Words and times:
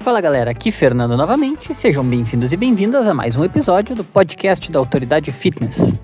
Fala 0.00 0.20
galera, 0.20 0.50
aqui 0.50 0.72
Fernando 0.72 1.16
novamente. 1.16 1.72
Sejam 1.72 2.04
bem-vindos 2.04 2.52
e 2.52 2.56
bem-vindas 2.56 3.06
a 3.06 3.14
mais 3.14 3.36
um 3.36 3.44
episódio 3.44 3.94
do 3.94 4.02
podcast 4.02 4.70
da 4.70 4.80
Autoridade 4.80 5.30
Fitness. 5.30 5.96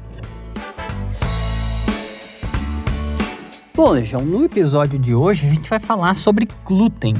Bom, 3.74 3.90
Legião, 3.90 4.22
no 4.22 4.44
episódio 4.44 4.98
de 4.98 5.14
hoje 5.14 5.46
a 5.46 5.50
gente 5.50 5.68
vai 5.68 5.80
falar 5.80 6.14
sobre 6.14 6.46
glúten. 6.64 7.16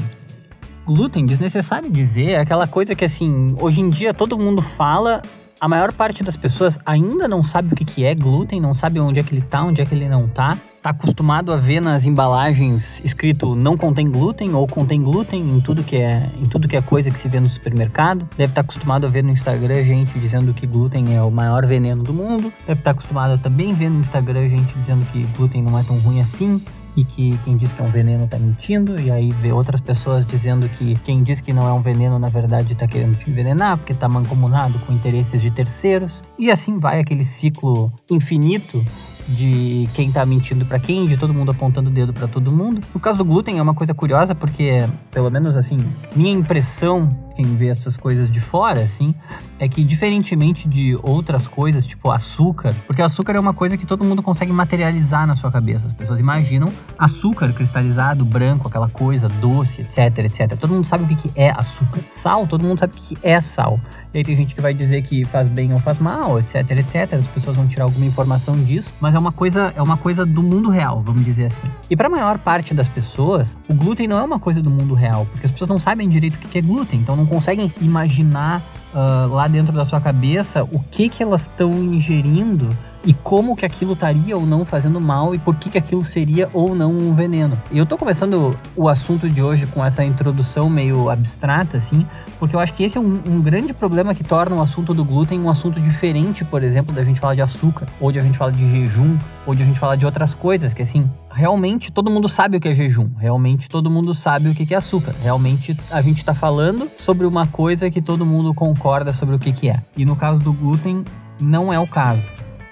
Glúten, 0.85 1.25
desnecessário 1.25 1.89
dizer, 1.89 2.31
é 2.31 2.39
aquela 2.39 2.65
coisa 2.65 2.95
que 2.95 3.03
assim, 3.03 3.55
hoje 3.59 3.81
em 3.81 3.89
dia 3.89 4.13
todo 4.13 4.37
mundo 4.37 4.61
fala, 4.61 5.21
a 5.59 5.67
maior 5.67 5.91
parte 5.91 6.23
das 6.23 6.37
pessoas 6.37 6.79
ainda 6.85 7.27
não 7.27 7.43
sabe 7.43 7.73
o 7.73 7.75
que, 7.75 7.83
que 7.83 8.05
é 8.05 8.15
glúten, 8.15 8.61
não 8.61 8.73
sabe 8.73 9.01
onde 9.01 9.19
é 9.19 9.23
que 9.23 9.33
ele 9.33 9.41
tá, 9.41 9.63
onde 9.63 9.81
é 9.81 9.85
que 9.85 9.93
ele 9.93 10.07
não 10.07 10.29
tá. 10.29 10.57
Tá 10.81 10.91
acostumado 10.91 11.51
a 11.51 11.57
ver 11.57 11.81
nas 11.81 12.05
embalagens 12.05 13.01
escrito 13.03 13.53
não 13.53 13.75
contém 13.75 14.09
glúten 14.09 14.53
ou 14.53 14.65
contém 14.65 15.01
glúten 15.01 15.41
em 15.41 15.59
tudo 15.59 15.83
que 15.83 15.97
é, 15.97 16.29
em 16.41 16.45
tudo 16.45 16.69
que 16.69 16.77
é 16.77 16.81
coisa 16.81 17.11
que 17.11 17.19
se 17.19 17.27
vê 17.27 17.37
no 17.39 17.49
supermercado. 17.49 18.19
Deve 18.37 18.51
estar 18.51 18.53
tá 18.53 18.61
acostumado 18.61 19.05
a 19.05 19.09
ver 19.09 19.21
no 19.21 19.29
Instagram 19.29 19.83
gente 19.83 20.17
dizendo 20.17 20.53
que 20.53 20.65
glúten 20.65 21.17
é 21.17 21.21
o 21.21 21.29
maior 21.29 21.65
veneno 21.65 22.01
do 22.01 22.13
mundo. 22.13 22.53
Deve 22.65 22.79
estar 22.79 22.83
tá 22.83 22.91
acostumado 22.91 23.33
a 23.33 23.37
também 23.37 23.73
ver 23.73 23.89
no 23.89 23.99
Instagram 23.99 24.47
gente 24.47 24.73
dizendo 24.79 25.05
que 25.11 25.23
glúten 25.37 25.61
não 25.61 25.77
é 25.77 25.83
tão 25.83 25.97
ruim 25.99 26.21
assim 26.21 26.63
e 26.95 27.03
que 27.03 27.37
quem 27.43 27.57
diz 27.57 27.73
que 27.73 27.81
é 27.81 27.85
um 27.85 27.89
veneno 27.89 28.25
está 28.25 28.37
mentindo, 28.37 28.99
e 28.99 29.11
aí 29.11 29.31
vê 29.31 29.51
outras 29.51 29.79
pessoas 29.79 30.25
dizendo 30.25 30.67
que 30.69 30.95
quem 30.99 31.23
diz 31.23 31.39
que 31.39 31.53
não 31.53 31.67
é 31.67 31.71
um 31.71 31.81
veneno, 31.81 32.19
na 32.19 32.29
verdade, 32.29 32.73
está 32.73 32.87
querendo 32.87 33.17
te 33.17 33.29
envenenar, 33.29 33.77
porque 33.77 33.93
está 33.93 34.07
mancomunado 34.07 34.77
com 34.79 34.91
interesses 34.91 35.41
de 35.41 35.51
terceiros, 35.51 36.23
e 36.37 36.51
assim 36.51 36.79
vai 36.79 36.99
aquele 36.99 37.23
ciclo 37.23 37.91
infinito 38.09 38.83
de 39.27 39.89
quem 39.93 40.11
tá 40.11 40.25
mentindo 40.25 40.65
para 40.65 40.79
quem, 40.79 41.07
de 41.07 41.17
todo 41.17 41.33
mundo 41.33 41.51
apontando 41.51 41.89
o 41.89 41.93
dedo 41.93 42.13
para 42.13 42.27
todo 42.27 42.51
mundo. 42.51 42.81
No 42.93 42.99
caso 42.99 43.17
do 43.17 43.25
glúten 43.25 43.59
é 43.59 43.61
uma 43.61 43.73
coisa 43.73 43.93
curiosa 43.93 44.33
porque, 44.33 44.87
pelo 45.11 45.29
menos 45.29 45.55
assim, 45.55 45.77
minha 46.15 46.31
impressão 46.31 47.09
quem 47.39 47.55
vê 47.55 47.67
essas 47.69 47.95
coisas 47.95 48.29
de 48.29 48.41
fora, 48.41 48.81
assim, 48.81 49.15
é 49.57 49.69
que 49.69 49.81
diferentemente 49.81 50.67
de 50.67 50.99
outras 51.01 51.47
coisas, 51.47 51.85
tipo 51.85 52.11
açúcar, 52.11 52.75
porque 52.85 53.01
açúcar 53.01 53.33
é 53.37 53.39
uma 53.39 53.53
coisa 53.53 53.77
que 53.77 53.85
todo 53.85 54.03
mundo 54.03 54.21
consegue 54.21 54.51
materializar 54.51 55.25
na 55.25 55.37
sua 55.37 55.49
cabeça. 55.49 55.87
As 55.87 55.93
pessoas 55.93 56.19
imaginam 56.19 56.69
açúcar 56.97 57.53
cristalizado, 57.53 58.25
branco, 58.25 58.67
aquela 58.67 58.89
coisa 58.89 59.29
doce, 59.29 59.79
etc, 59.79 60.17
etc. 60.25 60.57
Todo 60.59 60.73
mundo 60.73 60.85
sabe 60.85 61.05
o 61.05 61.15
que 61.15 61.31
é 61.33 61.49
açúcar. 61.51 62.01
Sal, 62.09 62.45
todo 62.45 62.61
mundo 62.61 62.79
sabe 62.79 62.93
o 62.93 62.97
que 62.97 63.17
é 63.23 63.39
sal. 63.39 63.79
E 64.13 64.17
aí 64.17 64.23
tem 64.25 64.35
gente 64.35 64.53
que 64.53 64.59
vai 64.59 64.73
dizer 64.73 65.01
que 65.03 65.23
faz 65.23 65.47
bem 65.47 65.71
ou 65.71 65.79
faz 65.79 65.97
mal, 65.97 66.39
etc, 66.39 66.55
etc. 66.71 67.13
As 67.13 67.27
pessoas 67.27 67.55
vão 67.55 67.69
tirar 67.69 67.85
alguma 67.85 68.05
informação 68.05 68.61
disso, 68.61 68.93
mas 68.99 69.15
é 69.15 69.18
uma 69.19 69.31
coisa, 69.31 69.73
é 69.75 69.81
uma 69.81 69.97
coisa 69.97 70.25
do 70.25 70.41
mundo 70.41 70.69
real, 70.69 71.01
vamos 71.01 71.23
dizer 71.23 71.45
assim. 71.45 71.67
E 71.89 71.95
para 71.95 72.07
a 72.07 72.09
maior 72.09 72.37
parte 72.37 72.73
das 72.73 72.87
pessoas, 72.87 73.57
o 73.67 73.73
glúten 73.73 74.07
não 74.07 74.17
é 74.17 74.23
uma 74.23 74.39
coisa 74.39 74.61
do 74.61 74.69
mundo 74.69 74.93
real, 74.93 75.25
porque 75.31 75.45
as 75.45 75.51
pessoas 75.51 75.69
não 75.69 75.79
sabem 75.79 76.07
direito 76.09 76.35
o 76.35 76.37
que 76.37 76.57
é 76.57 76.61
glúten, 76.61 76.99
então 76.99 77.15
não 77.15 77.25
conseguem 77.25 77.71
imaginar 77.81 78.61
uh, 78.93 79.33
lá 79.33 79.47
dentro 79.47 79.73
da 79.73 79.85
sua 79.85 80.01
cabeça 80.01 80.63
o 80.63 80.79
que 80.79 81.09
que 81.09 81.21
elas 81.21 81.43
estão 81.43 81.71
ingerindo 81.71 82.67
e 83.03 83.13
como 83.13 83.55
que 83.55 83.65
aquilo 83.65 83.93
estaria 83.93 84.37
ou 84.37 84.45
não 84.45 84.65
fazendo 84.65 84.99
mal 84.99 85.33
e 85.33 85.37
por 85.37 85.55
que 85.55 85.69
que 85.69 85.77
aquilo 85.77 86.03
seria 86.03 86.49
ou 86.53 86.75
não 86.75 86.91
um 86.91 87.13
veneno. 87.13 87.59
E 87.71 87.77
eu 87.77 87.85
tô 87.85 87.97
começando 87.97 88.57
o 88.75 88.89
assunto 88.89 89.29
de 89.29 89.41
hoje 89.41 89.65
com 89.67 89.83
essa 89.83 90.03
introdução 90.03 90.69
meio 90.69 91.09
abstrata, 91.09 91.77
assim, 91.77 92.05
porque 92.39 92.55
eu 92.55 92.59
acho 92.59 92.73
que 92.73 92.83
esse 92.83 92.97
é 92.97 93.01
um, 93.01 93.21
um, 93.25 93.41
grande 93.41 93.73
problema 93.73 94.13
que 94.13 94.23
torna 94.23 94.55
o 94.55 94.61
assunto 94.61 94.93
do 94.93 95.03
glúten 95.03 95.39
um 95.39 95.49
assunto 95.49 95.79
diferente, 95.79 96.43
por 96.43 96.63
exemplo, 96.63 96.93
da 96.93 97.03
gente 97.03 97.19
falar 97.19 97.35
de 97.35 97.41
açúcar, 97.41 97.87
ou 97.99 98.11
de 98.11 98.19
a 98.19 98.21
gente 98.21 98.37
falar 98.37 98.51
de 98.51 98.69
jejum, 98.69 99.17
ou 99.45 99.55
de 99.55 99.63
a 99.63 99.65
gente 99.65 99.79
falar 99.79 99.95
de 99.95 100.05
outras 100.05 100.33
coisas, 100.33 100.73
que 100.73 100.81
assim, 100.81 101.09
realmente 101.31 101.91
todo 101.91 102.11
mundo 102.11 102.27
sabe 102.27 102.57
o 102.57 102.59
que 102.59 102.67
é 102.67 102.75
jejum, 102.75 103.09
realmente 103.17 103.69
todo 103.69 103.89
mundo 103.89 104.13
sabe 104.13 104.49
o 104.49 104.55
que 104.55 104.73
é 104.73 104.77
açúcar, 104.77 105.15
realmente 105.21 105.77
a 105.89 106.01
gente 106.01 106.17
está 106.17 106.33
falando 106.33 106.89
sobre 106.95 107.25
uma 107.25 107.47
coisa 107.47 107.89
que 107.89 108.01
todo 108.01 108.25
mundo 108.25 108.53
concorda 108.53 109.13
sobre 109.13 109.35
o 109.35 109.39
que, 109.39 109.51
que 109.53 109.69
é. 109.69 109.81
E 109.95 110.05
no 110.05 110.15
caso 110.15 110.39
do 110.39 110.53
glúten, 110.53 111.03
não 111.39 111.71
é 111.71 111.79
o 111.79 111.87
caso. 111.87 112.21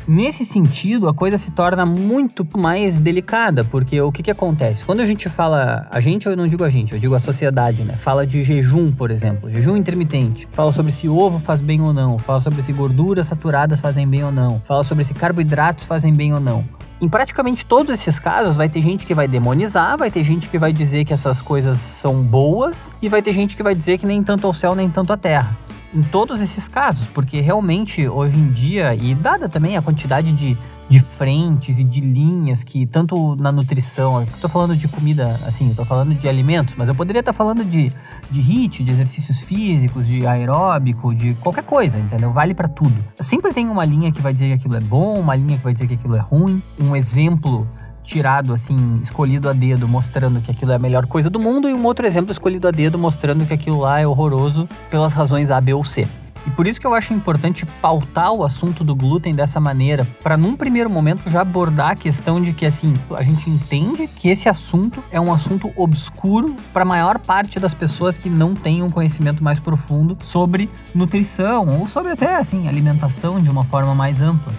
Nesse 0.07 0.45
sentido, 0.45 1.09
a 1.09 1.13
coisa 1.13 1.37
se 1.37 1.51
torna 1.51 1.85
muito 1.85 2.47
mais 2.57 2.97
delicada, 2.97 3.65
porque 3.65 3.99
o 3.99 4.09
que, 4.09 4.23
que 4.23 4.31
acontece? 4.31 4.85
Quando 4.85 5.01
a 5.01 5.05
gente 5.05 5.27
fala, 5.27 5.85
a 5.91 5.99
gente, 5.99 6.27
eu 6.27 6.37
não 6.37 6.47
digo 6.47 6.63
a 6.63 6.69
gente, 6.69 6.93
eu 6.93 6.99
digo 6.99 7.13
a 7.13 7.19
sociedade, 7.19 7.83
né? 7.83 7.93
Fala 7.93 8.25
de 8.25 8.41
jejum, 8.41 8.89
por 8.89 9.11
exemplo, 9.11 9.51
jejum 9.51 9.75
intermitente. 9.75 10.47
Fala 10.53 10.71
sobre 10.71 10.93
se 10.93 11.09
ovo 11.09 11.37
faz 11.37 11.59
bem 11.59 11.81
ou 11.81 11.91
não, 11.91 12.17
fala 12.17 12.39
sobre 12.39 12.61
se 12.61 12.71
gorduras 12.71 13.27
saturadas 13.27 13.81
fazem 13.81 14.07
bem 14.07 14.23
ou 14.23 14.31
não, 14.31 14.61
fala 14.61 14.81
sobre 14.81 15.03
se 15.03 15.13
carboidratos 15.13 15.83
fazem 15.83 16.13
bem 16.13 16.33
ou 16.33 16.39
não. 16.39 16.63
Em 17.01 17.09
praticamente 17.09 17.65
todos 17.65 17.91
esses 17.91 18.17
casos, 18.17 18.55
vai 18.55 18.69
ter 18.69 18.81
gente 18.81 19.05
que 19.05 19.13
vai 19.13 19.27
demonizar, 19.27 19.97
vai 19.97 20.09
ter 20.09 20.23
gente 20.23 20.47
que 20.47 20.57
vai 20.57 20.71
dizer 20.71 21.03
que 21.03 21.11
essas 21.11 21.41
coisas 21.41 21.79
são 21.79 22.23
boas, 22.23 22.93
e 23.01 23.09
vai 23.09 23.21
ter 23.21 23.33
gente 23.33 23.57
que 23.57 23.61
vai 23.61 23.75
dizer 23.75 23.97
que 23.97 24.05
nem 24.05 24.23
tanto 24.23 24.47
ao 24.47 24.53
céu, 24.53 24.73
nem 24.73 24.89
tanto 24.89 25.11
à 25.11 25.17
terra 25.17 25.67
em 25.93 26.01
todos 26.03 26.41
esses 26.41 26.67
casos, 26.67 27.07
porque 27.07 27.39
realmente 27.39 28.07
hoje 28.07 28.37
em 28.37 28.49
dia, 28.51 28.93
e 28.95 29.15
dada 29.15 29.47
também 29.47 29.77
a 29.77 29.81
quantidade 29.81 30.31
de, 30.33 30.57
de 30.89 30.99
frentes 30.99 31.79
e 31.79 31.83
de 31.83 32.01
linhas 32.01 32.63
que, 32.63 32.85
tanto 32.85 33.35
na 33.35 33.51
nutrição, 33.51 34.21
eu 34.21 34.27
tô 34.41 34.49
falando 34.49 34.75
de 34.75 34.87
comida, 34.87 35.39
assim, 35.45 35.69
eu 35.69 35.75
tô 35.75 35.85
falando 35.85 36.13
de 36.13 36.27
alimentos, 36.27 36.75
mas 36.77 36.89
eu 36.89 36.95
poderia 36.95 37.21
estar 37.21 37.31
tá 37.31 37.37
falando 37.37 37.63
de, 37.63 37.91
de 38.29 38.39
HIIT, 38.39 38.83
de 38.83 38.91
exercícios 38.91 39.41
físicos, 39.41 40.05
de 40.05 40.27
aeróbico, 40.27 41.15
de 41.15 41.33
qualquer 41.35 41.63
coisa, 41.63 41.97
entendeu? 41.97 42.31
Vale 42.31 42.53
para 42.53 42.67
tudo. 42.67 42.95
Sempre 43.19 43.53
tem 43.53 43.67
uma 43.69 43.85
linha 43.85 44.11
que 44.11 44.21
vai 44.21 44.33
dizer 44.33 44.47
que 44.47 44.53
aquilo 44.53 44.75
é 44.75 44.81
bom, 44.81 45.19
uma 45.19 45.35
linha 45.35 45.57
que 45.57 45.63
vai 45.63 45.73
dizer 45.73 45.87
que 45.87 45.93
aquilo 45.93 46.15
é 46.15 46.19
ruim, 46.19 46.61
um 46.79 46.95
exemplo 46.95 47.67
tirado, 48.07 48.53
assim, 48.53 48.99
escolhido 49.03 49.49
a 49.49 49.53
dedo, 49.53 49.87
mostrando 49.87 50.41
que 50.41 50.49
aquilo 50.49 50.71
é 50.71 50.75
a 50.75 50.79
melhor 50.79 51.05
coisa 51.05 51.29
do 51.29 51.39
mundo, 51.39 51.69
e 51.69 51.73
um 51.73 51.85
outro 51.85 52.07
exemplo 52.07 52.31
escolhido 52.31 52.67
a 52.67 52.71
dedo, 52.71 52.97
mostrando 52.97 53.45
que 53.45 53.53
aquilo 53.53 53.79
lá 53.79 53.99
é 53.99 54.07
horroroso 54.07 54.67
pelas 54.89 55.13
razões 55.13 55.51
A, 55.51 55.59
B 55.59 55.73
ou 55.73 55.83
C. 55.83 56.07
E 56.45 56.49
por 56.51 56.65
isso 56.65 56.79
que 56.79 56.87
eu 56.87 56.93
acho 56.93 57.13
importante 57.13 57.65
pautar 57.81 58.31
o 58.31 58.41
assunto 58.45 58.81
do 58.81 58.95
glúten 58.95 59.35
dessa 59.35 59.59
maneira, 59.59 60.07
para 60.23 60.37
num 60.37 60.55
primeiro 60.55 60.89
momento 60.89 61.29
já 61.29 61.41
abordar 61.41 61.89
a 61.89 61.95
questão 61.95 62.41
de 62.41 62.53
que 62.53 62.65
assim, 62.65 62.93
a 63.13 63.21
gente 63.21 63.49
entende 63.49 64.07
que 64.07 64.29
esse 64.29 64.47
assunto 64.47 65.03
é 65.11 65.19
um 65.19 65.33
assunto 65.33 65.73
obscuro 65.75 66.55
para 66.71 66.83
a 66.83 66.85
maior 66.85 67.19
parte 67.19 67.59
das 67.59 67.73
pessoas 67.73 68.17
que 68.17 68.29
não 68.29 68.55
têm 68.55 68.81
um 68.81 68.89
conhecimento 68.89 69.43
mais 69.43 69.59
profundo 69.59 70.17
sobre 70.21 70.69
nutrição 70.95 71.81
ou 71.81 71.87
sobre 71.87 72.13
até 72.13 72.37
assim, 72.37 72.69
alimentação 72.69 73.41
de 73.41 73.49
uma 73.49 73.65
forma 73.65 73.93
mais 73.93 74.21
ampla 74.21 74.53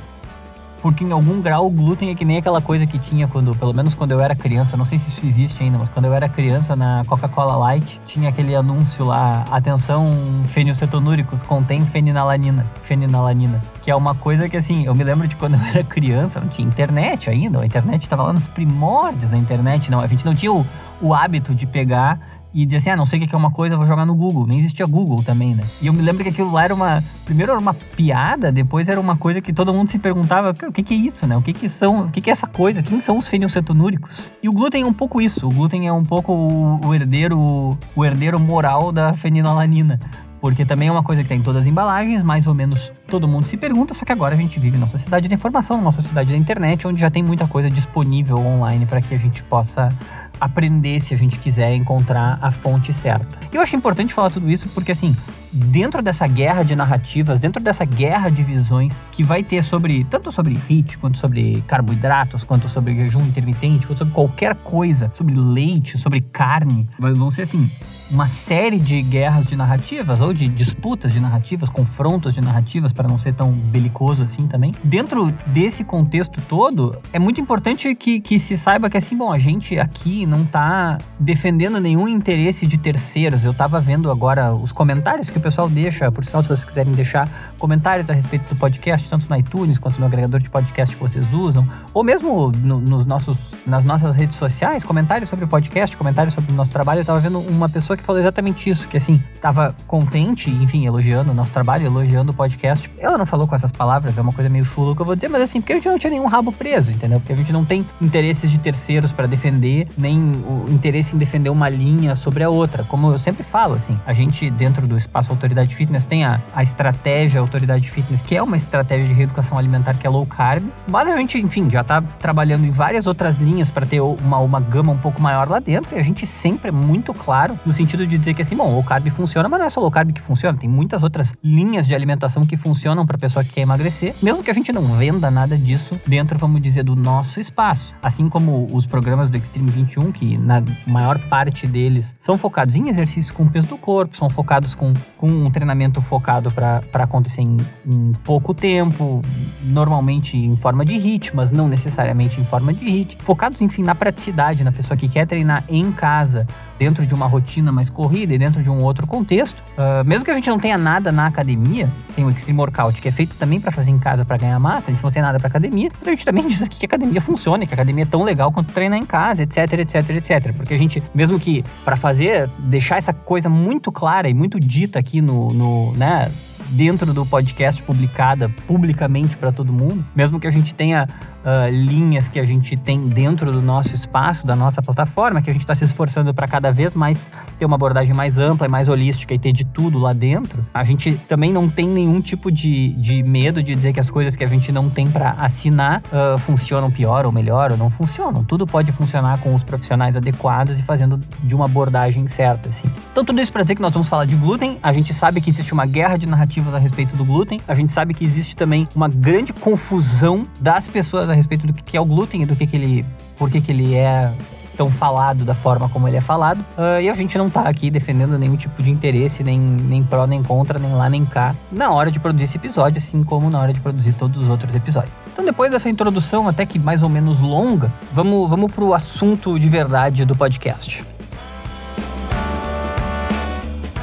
porque 0.83 1.05
em 1.05 1.13
algum 1.13 1.41
grau 1.41 1.67
o 1.67 1.71
glúten 1.71 2.11
é 2.11 2.15
que 2.15 2.25
nem 2.25 2.39
aquela 2.39 2.61
coisa 2.61 2.87
que 2.87 2.99
tinha 2.99 3.27
quando, 3.27 3.55
pelo 3.57 3.73
menos 3.73 3.95
quando 3.95 4.13
eu 4.13 4.21
era 4.21 4.35
criança, 4.35 4.77
não 4.77 4.85
sei 4.85 4.99
se 4.99 5.09
isso 5.09 5.27
existe 5.27 5.63
ainda, 5.63 5.79
mas 5.79 5.89
quando 5.89 6.07
eu 6.07 6.15
era 6.15 6.29
criança 6.29 6.77
na 6.77 7.05
Coca-Cola 7.07 7.57
Light, 7.57 8.01
tinha 8.07 8.29
aquele 8.29 8.55
anúncio 8.55 9.05
lá, 9.05 9.45
atenção, 9.51 10.17
fenilcetonúricos 10.49 11.43
contém 11.43 11.85
fenilalanina, 11.87 12.67
fenilalanina, 12.83 13.63
que 13.83 13.91
é 13.91 13.95
uma 13.95 14.15
coisa 14.15 14.49
que 14.49 14.57
assim, 14.57 14.85
eu 14.87 14.95
me 14.95 15.05
lembro 15.05 15.27
de 15.27 15.37
quando 15.37 15.55
eu 15.55 15.61
era 15.61 15.85
criança, 15.85 16.41
não 16.41 16.49
tinha 16.49 16.67
internet 16.67 17.29
ainda, 17.31 17.61
a 17.61 17.67
internet 17.67 18.03
estava 18.03 18.23
lá 18.23 18.33
nos 18.33 18.47
primórdios 18.47 19.31
da 19.31 19.37
internet, 19.37 19.91
não, 19.91 20.01
a 20.01 20.07
gente 20.07 20.25
não 20.25 20.35
tinha 20.35 20.53
o, 20.53 20.65
o 21.01 21.15
hábito 21.15 21.55
de 21.55 21.67
pegar 21.67 22.38
e 22.53 22.65
dizer 22.65 22.79
assim, 22.79 22.91
ah, 22.91 22.97
não 22.97 23.05
sei 23.05 23.19
o 23.21 23.27
que 23.27 23.35
é 23.35 23.39
uma 23.39 23.51
coisa, 23.51 23.77
vou 23.77 23.87
jogar 23.87 24.07
no 24.07 24.15
Google. 24.15 24.47
Nem 24.47 24.59
existia 24.59 24.87
Google 24.87 25.23
também, 25.23 25.55
né? 25.55 25.65
E 25.83 25.87
eu 25.87 25.93
me 25.93 26.03
lembro 26.03 26.23
que 26.23 26.31
aquilo 26.31 26.51
lá 26.51 26.65
era 26.65 26.75
uma. 26.75 27.05
Primeiro 27.25 27.53
era 27.53 27.61
uma 27.61 27.75
piada, 27.75 28.51
depois 28.51 28.89
era 28.89 28.99
uma 29.01 29.17
coisa 29.17 29.41
que 29.41 29.53
todo 29.53 29.73
mundo 29.73 29.89
se 29.89 29.99
perguntava: 29.99 30.51
o 30.51 30.73
que, 30.73 30.83
que 30.83 30.95
é 30.95 30.97
isso, 30.97 31.27
né? 31.27 31.37
O 31.37 31.43
que, 31.43 31.53
que 31.53 31.69
são. 31.69 32.07
O 32.07 32.11
que, 32.11 32.21
que 32.21 32.31
é 32.31 32.33
essa 32.33 32.47
coisa? 32.47 32.83
Quem 32.83 33.01
são 33.01 33.19
os 33.19 33.29
fenilcetonúricos? 33.29 34.31
E 34.43 34.49
o 34.49 34.53
glúten 34.53 34.83
é 34.83 34.87
um 34.87 34.93
pouco 34.93 35.21
isso. 35.21 35.47
O 35.47 35.51
glúten 35.51 35.87
é 35.87 35.93
um 35.93 36.05
pouco 36.05 36.33
o, 36.33 36.87
o 36.87 36.95
herdeiro. 36.95 37.79
O 37.95 38.05
herdeiro 38.05 38.41
moral 38.41 38.93
da 38.93 39.13
fenilalanina 39.13 40.01
porque 40.41 40.65
também 40.65 40.89
é 40.89 40.93
uma 40.93 41.03
coisa 41.03 41.23
que 41.23 41.29
tem 41.29 41.39
em 41.39 41.43
todas 41.43 41.63
as 41.63 41.67
embalagens, 41.67 42.23
mais 42.23 42.47
ou 42.47 42.55
menos 42.55 42.93
todo 43.09 43.27
mundo 43.27 43.47
se 43.47 43.57
pergunta, 43.57 43.93
só 43.93 44.05
que 44.05 44.13
agora 44.13 44.35
a 44.35 44.39
gente 44.39 44.61
vive 44.61 44.77
numa 44.77 44.87
sociedade 44.87 45.29
da 45.29 45.35
informação, 45.35 45.77
numa 45.77 45.93
sociedade 45.93 46.31
da 46.31 46.37
internet, 46.37 46.87
onde 46.87 47.01
já 47.01 47.11
tem 47.11 47.23
muita 47.23 47.47
coisa 47.47 47.69
disponível 47.69 48.39
online 48.39 48.87
para 48.87 49.01
que 49.01 49.15
a 49.15 49.19
gente 49.19 49.43
possa 49.43 49.93
aprender 50.41 51.01
se 51.01 51.15
a 51.15 51.17
gente 51.17 51.39
quiser 51.39 51.75
encontrar 51.75 52.39
a 52.41 52.51
fonte 52.51 52.93
certa. 52.93 53.39
E 53.53 53.57
eu 53.57 53.63
acho 53.63 53.77
importante 53.77 54.15
falar 54.15 54.31
tudo 54.31 54.51
isso 54.51 54.69
porque 54.69 54.93
assim, 54.93 55.17
dentro 55.53 56.03
dessa 56.03 56.27
guerra 56.27 56.63
de 56.63 56.77
narrativas, 56.77 57.41
dentro 57.41 57.63
dessa 57.63 57.85
guerra 57.85 58.31
de 58.31 58.43
visões 58.43 58.95
que 59.13 59.23
vai 59.23 59.43
ter 59.43 59.63
sobre 59.63 60.05
tanto 60.05 60.31
sobre 60.31 60.59
HIIT, 60.69 60.99
quanto 60.99 61.19
sobre 61.19 61.63
carboidratos, 61.67 62.45
quanto 62.45 62.69
sobre 62.69 62.95
jejum 62.95 63.21
intermitente, 63.21 63.87
quanto 63.87 63.99
sobre 63.99 64.15
qualquer 64.15 64.55
coisa, 64.57 65.11
sobre 65.15 65.35
leite, 65.35 65.99
sobre 65.99 66.21
carne, 66.21 66.89
vão 66.99 67.31
ser 67.31 67.43
assim, 67.43 67.71
uma 68.11 68.27
série 68.27 68.79
de 68.79 69.03
guerras 69.03 69.47
de 69.47 69.57
narrativas 69.57 70.21
ou 70.21 70.33
de 70.33 70.49
disputas 70.49 71.13
de 71.13 71.21
narrativas, 71.21 71.69
confrontos 71.69 72.35
de 72.35 72.41
narrativas, 72.41 72.93
para 72.93 73.07
não 73.07 73.19
ser 73.19 73.35
tão 73.35 73.51
belicoso 73.51 74.23
assim 74.23 74.47
também. 74.47 74.75
Dentro 74.83 75.33
desse 75.47 75.85
contexto 75.85 76.41
todo, 76.49 76.97
é 77.13 77.19
muito 77.19 77.41
importante 77.41 77.95
que, 77.95 78.21
que 78.21 78.39
se 78.39 78.57
saiba 78.57 78.89
que 78.89 78.97
assim, 78.97 79.17
bom, 79.17 79.33
a 79.33 79.39
gente 79.39 79.79
aqui 79.79 80.25
não 80.27 80.45
tá 80.45 80.99
defendendo 81.19 81.81
nenhum 81.81 82.09
interesse 82.09 82.67
de 82.67 82.79
terceiros. 82.79 83.45
Eu 83.45 83.53
tava 83.53 83.81
vendo 83.81 84.11
agora 84.11 84.55
os 84.55 84.73
comentários 84.73 85.31
que 85.31 85.39
o 85.39 85.41
pessoal 85.41 85.69
deixa, 85.69 86.11
por 86.11 86.25
sinal, 86.25 86.43
se 86.43 86.49
vocês 86.49 86.65
quiserem 86.65 86.93
deixar 86.95 87.53
comentários 87.59 88.09
a 88.09 88.15
respeito 88.15 88.49
do 88.49 88.59
podcast, 88.59 89.09
tanto 89.09 89.29
no 89.29 89.37
iTunes 89.37 89.79
quanto 89.79 90.01
no 90.01 90.07
agregador 90.07 90.41
de 90.41 90.49
podcast 90.49 90.95
que 90.95 91.01
vocês 91.01 91.33
usam, 91.33 91.69
ou 91.93 92.03
mesmo 92.03 92.51
no, 92.53 92.81
nos 92.81 93.05
nossos, 93.05 93.39
nas 93.67 93.85
nossas 93.85 94.17
redes 94.17 94.37
sociais, 94.37 94.83
comentários 94.83 95.29
sobre 95.29 95.45
o 95.45 95.49
podcast, 95.49 95.97
comentários 95.97 96.35
sobre 96.35 96.53
o 96.53 96.55
nosso 96.55 96.71
trabalho. 96.71 97.01
Eu 97.01 97.05
tava 97.05 97.21
vendo 97.21 97.39
uma 97.39 97.69
pessoa 97.69 97.98
que 97.99 98.05
falou 98.05 98.21
exatamente 98.21 98.71
isso, 98.71 98.89
que 98.89 98.97
assim, 98.97 99.23
tava 99.41 99.75
contente, 99.87 100.51
enfim, 100.51 100.87
elogiando 100.87 101.31
o 101.31 101.35
nosso 101.35 101.51
trabalho, 101.51 101.87
elogiando 101.87 102.33
o 102.33 102.35
podcast. 102.35 102.91
Ela 102.99 103.19
não 103.19 103.27
falou 103.27 103.47
com 103.47 103.55
essas 103.55 103.73
palavras, 103.73 104.17
é 104.17 104.21
uma 104.21 104.33
coisa 104.33 104.49
meio 104.49 104.65
chula 104.65 104.95
que 104.95 105.03
eu 105.03 105.07
vou 105.07 105.15
dizer, 105.15 105.29
mas 105.29 105.43
assim, 105.43 105.61
porque 105.61 105.73
a 105.73 105.77
gente 105.77 105.89
não 105.89 105.99
tinha 105.99 106.11
nenhum 106.11 106.27
rabo 106.27 106.53
preso, 106.53 106.91
entendeu? 106.91 107.21
Porque 107.21 107.33
a 107.33 107.37
gente 107.37 107.53
não 107.53 107.65
tem 107.65 107.85
interesses 108.01 108.51
de 108.51 108.59
terceiros 108.59 109.13
para 109.13 109.27
defender, 109.27 109.89
nem 109.97 110.19
o 110.19 110.65
interesse 110.71 111.15
em 111.15 111.19
defender 111.19 111.51
uma 111.51 111.69
linha 111.69 112.17
sobre 112.17 112.43
a 112.43 112.51
outra. 112.51 112.85
Como 112.85 113.11
eu 113.11 113.19
sempre 113.19 113.43
falo, 113.43 113.75
assim, 113.75 113.95
a 114.07 114.13
gente, 114.13 114.51
dentro 114.51 114.87
do 114.87 114.97
espaço 114.97 115.31
Autoridade 115.31 115.75
Fitness, 115.75 116.05
tem 116.05 116.25
a, 116.25 116.41
a 116.55 116.63
estratégia 116.63 117.41
Autoridade 117.41 117.91
Fitness, 117.91 118.21
que 118.21 118.37
é 118.37 118.43
uma 118.43 118.57
estratégia 118.57 119.07
de 119.07 119.13
reeducação 119.13 119.59
alimentar 119.59 119.95
que 119.95 120.07
é 120.07 120.11
low 120.11 120.27
carb, 120.27 120.65
mas 120.87 121.09
a 121.09 121.17
gente, 121.17 121.39
enfim, 121.39 121.69
já 121.71 121.83
tá 121.83 122.01
trabalhando 122.01 122.65
em 122.65 122.71
várias 122.71 123.07
outras 123.07 123.37
linhas 123.37 123.71
para 123.71 123.87
ter 123.87 124.01
uma, 124.01 124.39
uma 124.39 124.61
gama 124.61 124.93
um 124.93 124.99
pouco 124.99 125.21
maior 125.21 125.49
lá 125.49 125.59
dentro, 125.59 125.97
e 125.97 126.01
a 126.01 126.03
gente 126.03 126.27
sempre 126.27 126.69
é 126.69 126.73
muito 126.73 127.13
claro 127.13 127.59
no 127.65 127.73
sentido 127.73 127.88
de 127.97 128.19
dizer 128.19 128.35
que 128.35 128.43
assim, 128.43 128.57
bom, 128.57 128.71
low 128.71 128.83
carb 128.83 129.09
funciona, 129.09 129.49
mas 129.49 129.59
não 129.59 129.67
é 129.67 129.71
só 129.71 129.81
low 129.81 129.91
carb 129.91 130.13
que 130.13 130.21
funciona, 130.21 130.59
tem 130.59 130.69
muitas 130.69 131.03
outras 131.03 131.33
linhas 131.43 131.87
de 131.87 131.95
alimentação 131.95 132.45
que 132.45 132.57
funcionam 132.57 133.07
para 133.07 133.17
pessoa 133.19 133.45
que 133.45 133.53
quer 133.53 133.63
emagrecer, 133.63 134.15
mesmo 134.23 134.43
que 134.43 134.51
a 134.51 134.55
gente 134.55 134.73
não 134.73 134.83
venda 134.95 135.31
nada 135.31 135.57
disso 135.57 136.01
dentro, 136.07 136.39
vamos 136.39 136.61
dizer, 136.61 136.83
do 136.83 136.95
nosso 136.95 137.41
espaço. 137.41 137.95
Assim 138.03 138.29
como 138.29 138.67
os 138.73 138.87
programas 138.87 139.31
do 139.31 139.37
Extreme 139.37 139.71
21, 139.71 140.13
que 140.13 140.37
na 140.37 140.63
maior 140.87 141.19
parte 141.29 141.67
deles 141.67 142.15
são 142.19 142.37
focados 142.37 142.75
em 142.75 142.89
exercícios 142.89 143.31
com 143.31 143.47
peso 143.47 143.69
do 143.69 143.79
corpo, 143.79 144.17
são 144.17 144.29
focados 144.29 144.75
com, 144.75 144.93
com 145.17 145.29
um 145.29 145.51
treinamento 145.51 146.01
focado 146.01 146.51
para 146.51 146.83
acontecer 146.95 147.43
em, 147.43 147.57
em 147.87 148.13
pouco 148.25 148.53
tempo, 148.55 149.23
normalmente 149.65 150.37
em 150.37 150.57
forma 150.57 150.85
de 150.85 150.95
HIIT, 150.95 151.35
mas 151.35 151.51
não 151.51 151.69
necessariamente 151.69 152.41
em 152.41 152.45
forma 152.45 152.73
de 152.73 152.85
HIIT, 152.85 153.19
focados, 153.21 153.61
enfim, 153.61 153.83
na 153.83 153.95
praticidade, 153.95 154.65
na 154.65 154.73
pessoa 154.73 154.97
que 154.97 155.09
quer 155.09 155.27
treinar 155.27 155.65
em 155.69 155.91
casa, 155.93 156.47
dentro 156.79 157.07
de 157.07 157.15
uma 157.15 157.27
rotina 157.27 157.73
mais 157.79 157.89
corrida 157.89 158.35
e 158.35 158.39
dentro 158.39 158.63
de 158.63 158.69
um 158.69 158.83
outro 158.83 159.07
contexto. 159.07 159.63
Uh, 159.77 160.05
mesmo 160.05 160.25
que 160.25 160.31
a 160.31 160.35
gente 160.35 160.49
não 160.49 160.59
tenha 160.59 160.77
nada 160.77 161.13
na 161.13 161.27
academia, 161.27 161.89
tem 162.15 162.25
o 162.25 162.31
Extreme 162.31 162.59
Workout, 162.59 163.01
que 163.01 163.09
é 163.09 163.13
feito 163.13 163.37
também 163.37 163.61
para 163.61 163.71
fazer 163.71 163.91
em 163.91 163.99
casa 163.99 164.25
para 164.25 164.37
ganhar 164.37 164.59
massa, 164.59 164.91
a 164.91 164.95
gente 164.95 165.03
não 165.03 165.11
tem 165.11 165.23
nada 165.23 165.39
para 165.39 165.47
academia, 165.47 165.91
mas 165.99 166.09
a 166.09 166.11
gente 166.11 166.25
também 166.25 166.47
diz 166.49 166.61
aqui 166.61 166.79
que 166.79 166.85
a 166.85 166.89
academia 166.89 167.21
funciona, 167.21 167.65
que 167.65 167.73
a 167.73 167.77
academia 167.77 168.03
é 168.03 168.07
tão 168.07 168.23
legal 168.23 168.51
quanto 168.51 168.73
treinar 168.73 168.99
em 168.99 169.07
casa, 169.07 169.43
etc, 169.43 169.73
etc, 169.75 170.11
etc. 170.11 170.53
Porque 170.55 170.75
a 170.75 170.79
gente, 170.79 171.03
mesmo 171.15 171.39
que 171.39 171.65
para 171.85 171.97
fazer, 171.97 172.51
deixar 172.59 172.99
essa 172.99 173.13
coisa 173.13 173.49
muito 173.49 173.93
clara 173.93 174.29
e 174.29 174.35
muito 174.35 174.59
dita 174.59 174.99
aqui 174.99 175.21
no, 175.21 175.49
no 175.49 175.93
né, 175.93 176.31
dentro 176.71 177.13
do 177.13 177.25
podcast 177.25 177.83
publicada 177.83 178.49
publicamente 178.67 179.37
para 179.37 179.53
todo 179.53 179.73
mundo, 179.73 180.05
mesmo 180.15 180.39
que 180.39 180.47
a 180.47 180.51
gente 180.51 180.75
tenha 180.75 181.07
uh, 181.49 181.71
linhas 181.71 182.29
que 182.29 182.39
a 182.39 182.45
gente 182.45 182.77
tem 182.77 183.09
dentro 183.09 183.51
do 183.53 183.63
nosso 183.63 183.95
espaço, 183.95 184.47
da 184.47 184.57
nossa 184.57 184.83
plataforma, 184.83 185.41
que 185.41 185.51
a 185.51 185.53
gente 185.53 185.63
está 185.63 185.75
se 185.75 185.85
esforçando 185.85 186.33
para 186.35 186.47
cada 186.47 186.71
vez 186.71 186.95
mais 186.95 187.31
ter 187.59 187.65
uma 187.65 187.77
abordagem 187.77 188.15
mais 188.15 188.39
ampla 188.39 188.67
e 188.67 188.71
mais 188.71 188.89
holística 188.89 189.35
e 189.35 189.39
ter 189.39 189.53
de 189.53 189.65
tudo 189.65 189.99
lá 189.99 190.13
dentro. 190.13 190.65
A 190.73 190.85
gente 190.85 191.13
também 191.29 191.53
não 191.53 191.69
tem 191.69 191.89
nenhum 191.89 192.21
tipo 192.21 192.51
de, 192.51 192.91
de 192.95 193.23
medo 193.23 193.63
de 193.63 193.75
dizer 193.75 193.93
que 193.93 194.01
as 194.01 194.11
coisas 194.11 194.37
que 194.37 194.45
a 194.45 194.49
gente 194.49 194.71
não 194.73 194.89
tem 194.91 195.11
para 195.11 195.31
assinar 195.33 196.03
uh, 196.13 196.39
funcionam 196.39 196.91
pior 196.91 197.27
ou 197.27 197.33
melhor 197.33 197.73
ou 197.73 197.79
não 197.79 197.91
funcionam. 197.91 198.45
Tudo 198.45 198.67
pode 198.67 198.93
funcionar 198.93 199.39
com 199.39 199.55
os 199.55 199.63
profissionais 199.63 200.17
adequados 200.17 200.79
e 200.79 200.83
fazendo 200.83 201.21
de 201.43 201.55
uma 201.55 201.65
abordagem 201.65 202.27
certa, 202.27 202.69
assim. 202.69 202.91
Então 203.13 203.25
tudo 203.25 203.41
isso 203.41 203.53
para 203.53 203.63
dizer 203.63 203.75
que 203.75 203.83
nós 203.83 203.93
vamos 203.93 204.09
falar 204.09 204.25
de 204.25 204.37
glúten. 204.37 204.79
A 204.83 204.93
gente 204.93 205.15
sabe 205.15 205.41
que 205.41 205.51
existe 205.51 205.73
uma 205.73 205.87
guerra 205.87 206.17
de 206.17 206.27
narrativas 206.49 206.75
a 206.75 206.79
respeito 206.79 207.15
do 207.15 207.25
glúten. 207.25 207.61
A 207.69 207.75
gente 207.75 207.93
sabe 207.93 208.15
que 208.15 208.25
existe 208.25 208.57
também 208.57 208.89
uma 208.97 209.09
grande 209.09 209.53
confusão 209.53 210.47
das 210.59 210.89
pessoas 210.89 211.29
a 211.29 211.35
respeito 211.35 211.67
do 211.67 211.73
que 211.73 211.97
é 211.97 212.01
o 212.01 212.05
glúten 212.05 212.43
e 212.43 212.47
do 212.47 212.57
que, 212.57 212.67
que 212.67 212.77
ele, 212.77 213.07
por 213.37 213.51
que, 213.51 213.61
que 213.61 213.71
ele 213.71 213.95
é 213.95 214.33
tão 214.77 214.89
falado 214.91 215.45
da 215.45 215.55
forma 215.55 215.89
como 215.89 216.07
ele 216.07 216.17
é 216.17 216.21
falado. 216.21 216.61
Uh, 216.61 217.01
e 217.03 217.11
a 217.11 217.15
gente 217.15 217.37
não 217.37 217.51
tá 217.51 217.63
aqui 217.63 217.91
defendendo 217.91 218.39
nenhum 218.39 218.57
tipo 218.57 218.81
de 218.81 218.91
interesse, 218.91 219.43
nem, 219.43 219.59
nem 219.59 220.05
pró, 220.05 220.25
nem 220.25 220.41
contra, 220.43 220.79
nem 220.79 220.93
lá, 220.93 221.11
nem 221.11 221.25
cá, 221.25 221.55
na 221.71 221.91
hora 221.91 222.13
de 222.13 222.21
produzir 222.21 222.45
esse 222.45 222.57
episódio, 222.57 222.99
assim 222.99 223.25
como 223.25 223.51
na 223.51 223.61
hora 223.61 223.73
de 223.73 223.81
produzir 223.81 224.13
todos 224.13 224.41
os 224.41 224.49
outros 224.49 224.73
episódios. 224.75 225.13
Então, 225.33 225.45
depois 225.45 225.73
dessa 225.73 225.89
introdução, 225.89 226.47
até 226.47 226.65
que 226.65 226.79
mais 226.79 227.03
ou 227.03 227.09
menos 227.09 227.41
longa, 227.41 227.93
vamos, 228.13 228.49
vamos 228.49 228.71
pro 228.71 228.95
assunto 228.95 229.59
de 229.59 229.69
verdade 229.69 230.25
do 230.25 230.37
podcast. 230.37 231.05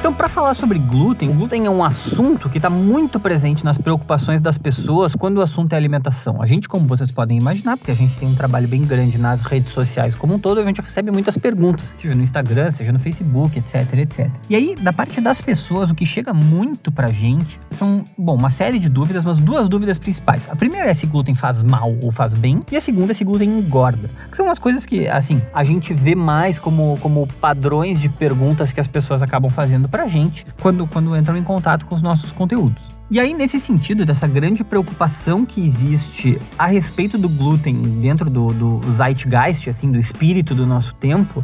Então, 0.06 0.14
para 0.14 0.30
falar 0.30 0.54
sobre 0.54 0.78
glúten, 0.78 1.30
o 1.30 1.34
glúten 1.34 1.66
é 1.66 1.70
um 1.70 1.84
assunto 1.84 2.48
que 2.48 2.60
está 2.60 2.70
muito 2.70 3.20
presente 3.20 3.66
nas 3.66 3.76
preocupações 3.76 4.40
das 4.40 4.56
pessoas 4.56 5.16
quando 5.16 5.38
o 5.38 5.42
assunto 5.42 5.74
é 5.74 5.76
alimentação. 5.76 6.44
A 6.44 6.46
gente, 6.46 6.70
como 6.70 6.86
vocês 6.86 7.10
podem 7.10 7.40
imaginar, 7.40 7.76
porque 7.76 7.90
a 7.90 7.96
gente 7.96 8.16
tem 8.20 8.28
um 8.28 8.36
trabalho 8.36 8.68
bem 8.68 8.86
grande 8.86 9.18
nas 9.18 9.42
redes 9.42 9.74
sociais 9.74 10.14
como 10.14 10.36
um 10.36 10.40
todo, 10.40 10.62
a 10.62 10.64
gente 10.64 10.80
recebe 10.80 11.10
muitas 11.10 11.40
perguntas, 11.40 11.92
seja 11.98 12.14
no 12.14 12.22
Instagram, 12.22 12.70
seja 12.70 12.92
no 12.92 13.00
Facebook, 13.00 13.58
etc, 13.58 13.94
etc. 13.98 14.30
E 14.48 14.56
aí, 14.56 14.76
da 14.76 14.94
parte 14.94 15.20
das 15.20 15.42
pessoas, 15.42 15.90
o 15.90 15.96
que 15.96 16.06
chega 16.06 16.32
muito 16.36 16.92
pra 16.92 17.08
gente 17.08 17.60
são, 17.72 18.04
bom, 18.16 18.36
uma 18.36 18.52
série 18.52 18.78
de 18.78 18.88
dúvidas, 18.88 19.26
mas 19.26 19.40
duas 19.40 19.68
dúvidas 19.68 19.98
principais. 19.98 20.48
A 20.52 20.56
primeira 20.56 20.88
é 20.88 20.94
se 20.94 21.08
glúten 21.08 21.34
faz 21.34 21.64
mal 21.64 21.92
ou 22.04 22.12
faz 22.12 22.36
bem, 22.36 22.62
e 22.72 22.78
a 22.78 22.82
segunda 22.82 23.12
é 23.12 23.16
se 23.16 23.24
glúten 23.24 23.50
engorda. 23.50 24.08
Que 24.30 24.38
são 24.38 24.52
as 24.52 24.60
coisas 24.60 24.86
que, 24.86 25.08
assim, 25.08 25.42
a 25.52 25.64
gente 25.64 25.96
vê 25.96 26.14
mais 26.14 26.60
como, 26.60 26.96
como 27.02 27.26
padrões 27.42 28.00
de 28.00 28.08
perguntas 28.08 28.72
que 28.72 28.80
as 28.80 28.88
pessoas 28.88 29.24
acabam 29.24 29.50
fazendo 29.50 29.95
pra 29.96 30.10
gente 30.10 30.46
quando, 30.62 30.86
quando 30.86 31.16
entram 31.16 31.38
em 31.38 31.44
contato 31.44 31.86
com 31.86 31.96
os 31.96 32.02
nossos 32.02 32.30
conteúdos. 32.30 32.84
E 33.10 33.18
aí, 33.18 33.34
nesse 33.34 33.62
sentido, 33.62 34.06
dessa 34.06 34.28
grande 34.28 34.62
preocupação 34.62 35.46
que 35.46 35.66
existe 35.66 36.38
a 36.60 36.66
respeito 36.66 37.18
do 37.18 37.30
glúten 37.30 38.02
dentro 38.02 38.30
do, 38.30 38.48
do 38.48 38.82
zeitgeist, 38.92 39.70
assim, 39.70 39.90
do 39.90 39.98
espírito 39.98 40.54
do 40.54 40.66
nosso 40.66 40.94
tempo, 40.96 41.42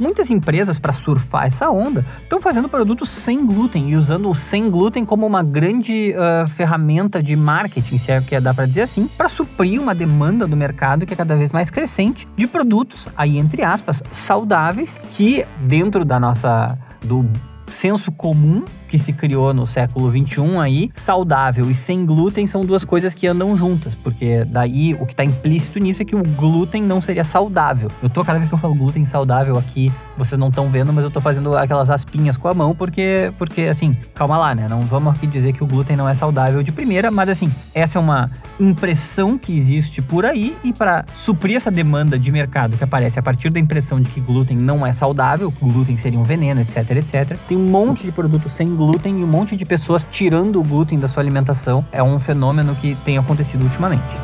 muitas 0.00 0.32
empresas, 0.32 0.80
para 0.80 0.92
surfar 0.92 1.44
essa 1.44 1.70
onda, 1.70 2.04
estão 2.20 2.40
fazendo 2.40 2.68
produtos 2.68 3.08
sem 3.08 3.46
glúten 3.46 3.90
e 3.90 3.96
usando 3.96 4.28
o 4.28 4.34
sem 4.34 4.68
glúten 4.68 5.04
como 5.04 5.24
uma 5.24 5.42
grande 5.42 6.12
uh, 6.14 6.48
ferramenta 6.48 7.22
de 7.22 7.36
marketing, 7.36 7.98
se 7.98 8.10
é 8.10 8.20
que 8.20 8.40
dá 8.40 8.52
para 8.52 8.66
dizer 8.66 8.82
assim, 8.82 9.06
para 9.06 9.28
suprir 9.28 9.80
uma 9.80 9.94
demanda 9.94 10.44
do 10.44 10.56
mercado 10.56 11.06
que 11.06 11.14
é 11.14 11.16
cada 11.16 11.36
vez 11.36 11.52
mais 11.52 11.70
crescente 11.70 12.26
de 12.34 12.48
produtos, 12.48 13.08
aí 13.16 13.38
entre 13.38 13.62
aspas, 13.62 14.02
saudáveis, 14.10 14.98
que 15.12 15.46
dentro 15.60 16.04
da 16.04 16.18
nossa 16.18 16.76
do 17.02 17.24
senso 17.70 18.10
comum 18.12 18.64
que 18.90 18.98
se 18.98 19.12
criou 19.12 19.54
no 19.54 19.64
século 19.64 20.10
21 20.10 20.60
aí, 20.60 20.90
saudável 20.94 21.70
e 21.70 21.74
sem 21.74 22.04
glúten 22.04 22.44
são 22.48 22.64
duas 22.64 22.84
coisas 22.84 23.14
que 23.14 23.24
andam 23.28 23.56
juntas, 23.56 23.94
porque 23.94 24.44
daí 24.44 24.94
o 24.94 25.06
que 25.06 25.12
está 25.12 25.24
implícito 25.24 25.78
nisso 25.78 26.02
é 26.02 26.04
que 26.04 26.16
o 26.16 26.22
glúten 26.22 26.82
não 26.82 27.00
seria 27.00 27.22
saudável. 27.22 27.88
Eu 28.02 28.10
tô 28.10 28.24
cada 28.24 28.38
vez 28.38 28.48
que 28.48 28.54
eu 28.54 28.58
falo 28.58 28.74
glúten 28.74 29.04
saudável 29.04 29.56
aqui, 29.56 29.92
vocês 30.18 30.38
não 30.38 30.48
estão 30.48 30.68
vendo, 30.68 30.92
mas 30.92 31.04
eu 31.04 31.10
tô 31.10 31.20
fazendo 31.20 31.56
aquelas 31.56 31.88
aspinhas 31.88 32.36
com 32.36 32.48
a 32.48 32.54
mão 32.54 32.74
porque 32.74 33.32
porque 33.38 33.62
assim, 33.62 33.96
calma 34.12 34.36
lá, 34.36 34.54
né? 34.56 34.66
Não 34.68 34.80
vamos 34.80 35.14
aqui 35.14 35.26
dizer 35.26 35.52
que 35.52 35.62
o 35.62 35.66
glúten 35.66 35.96
não 35.96 36.08
é 36.08 36.14
saudável 36.14 36.60
de 36.60 36.72
primeira, 36.72 37.12
mas 37.12 37.28
assim, 37.28 37.50
essa 37.72 37.96
é 37.96 38.00
uma 38.00 38.28
impressão 38.58 39.38
que 39.38 39.56
existe 39.56 40.02
por 40.02 40.26
aí 40.26 40.56
e 40.64 40.72
para 40.72 41.04
suprir 41.14 41.56
essa 41.56 41.70
demanda 41.70 42.18
de 42.18 42.30
mercado 42.32 42.76
que 42.76 42.82
aparece 42.82 43.18
a 43.18 43.22
partir 43.22 43.50
da 43.50 43.60
impressão 43.60 44.00
de 44.00 44.08
que 44.10 44.20
glúten 44.20 44.56
não 44.56 44.84
é 44.84 44.92
saudável, 44.92 45.52
glúten 45.62 45.96
seria 45.96 46.18
um 46.18 46.24
veneno, 46.24 46.60
etc, 46.60 46.90
etc. 46.96 47.38
Tem 47.48 47.56
monte 47.68 48.02
de 48.02 48.12
produtos 48.12 48.52
sem 48.52 48.74
glúten 48.74 49.20
e 49.20 49.24
um 49.24 49.26
monte 49.26 49.56
de 49.56 49.64
pessoas 49.64 50.06
tirando 50.10 50.60
o 50.60 50.62
glúten 50.62 50.98
da 50.98 51.08
sua 51.08 51.22
alimentação. 51.22 51.84
É 51.90 52.02
um 52.02 52.20
fenômeno 52.20 52.74
que 52.76 52.94
tem 53.04 53.18
acontecido 53.18 53.62
ultimamente. 53.62 54.16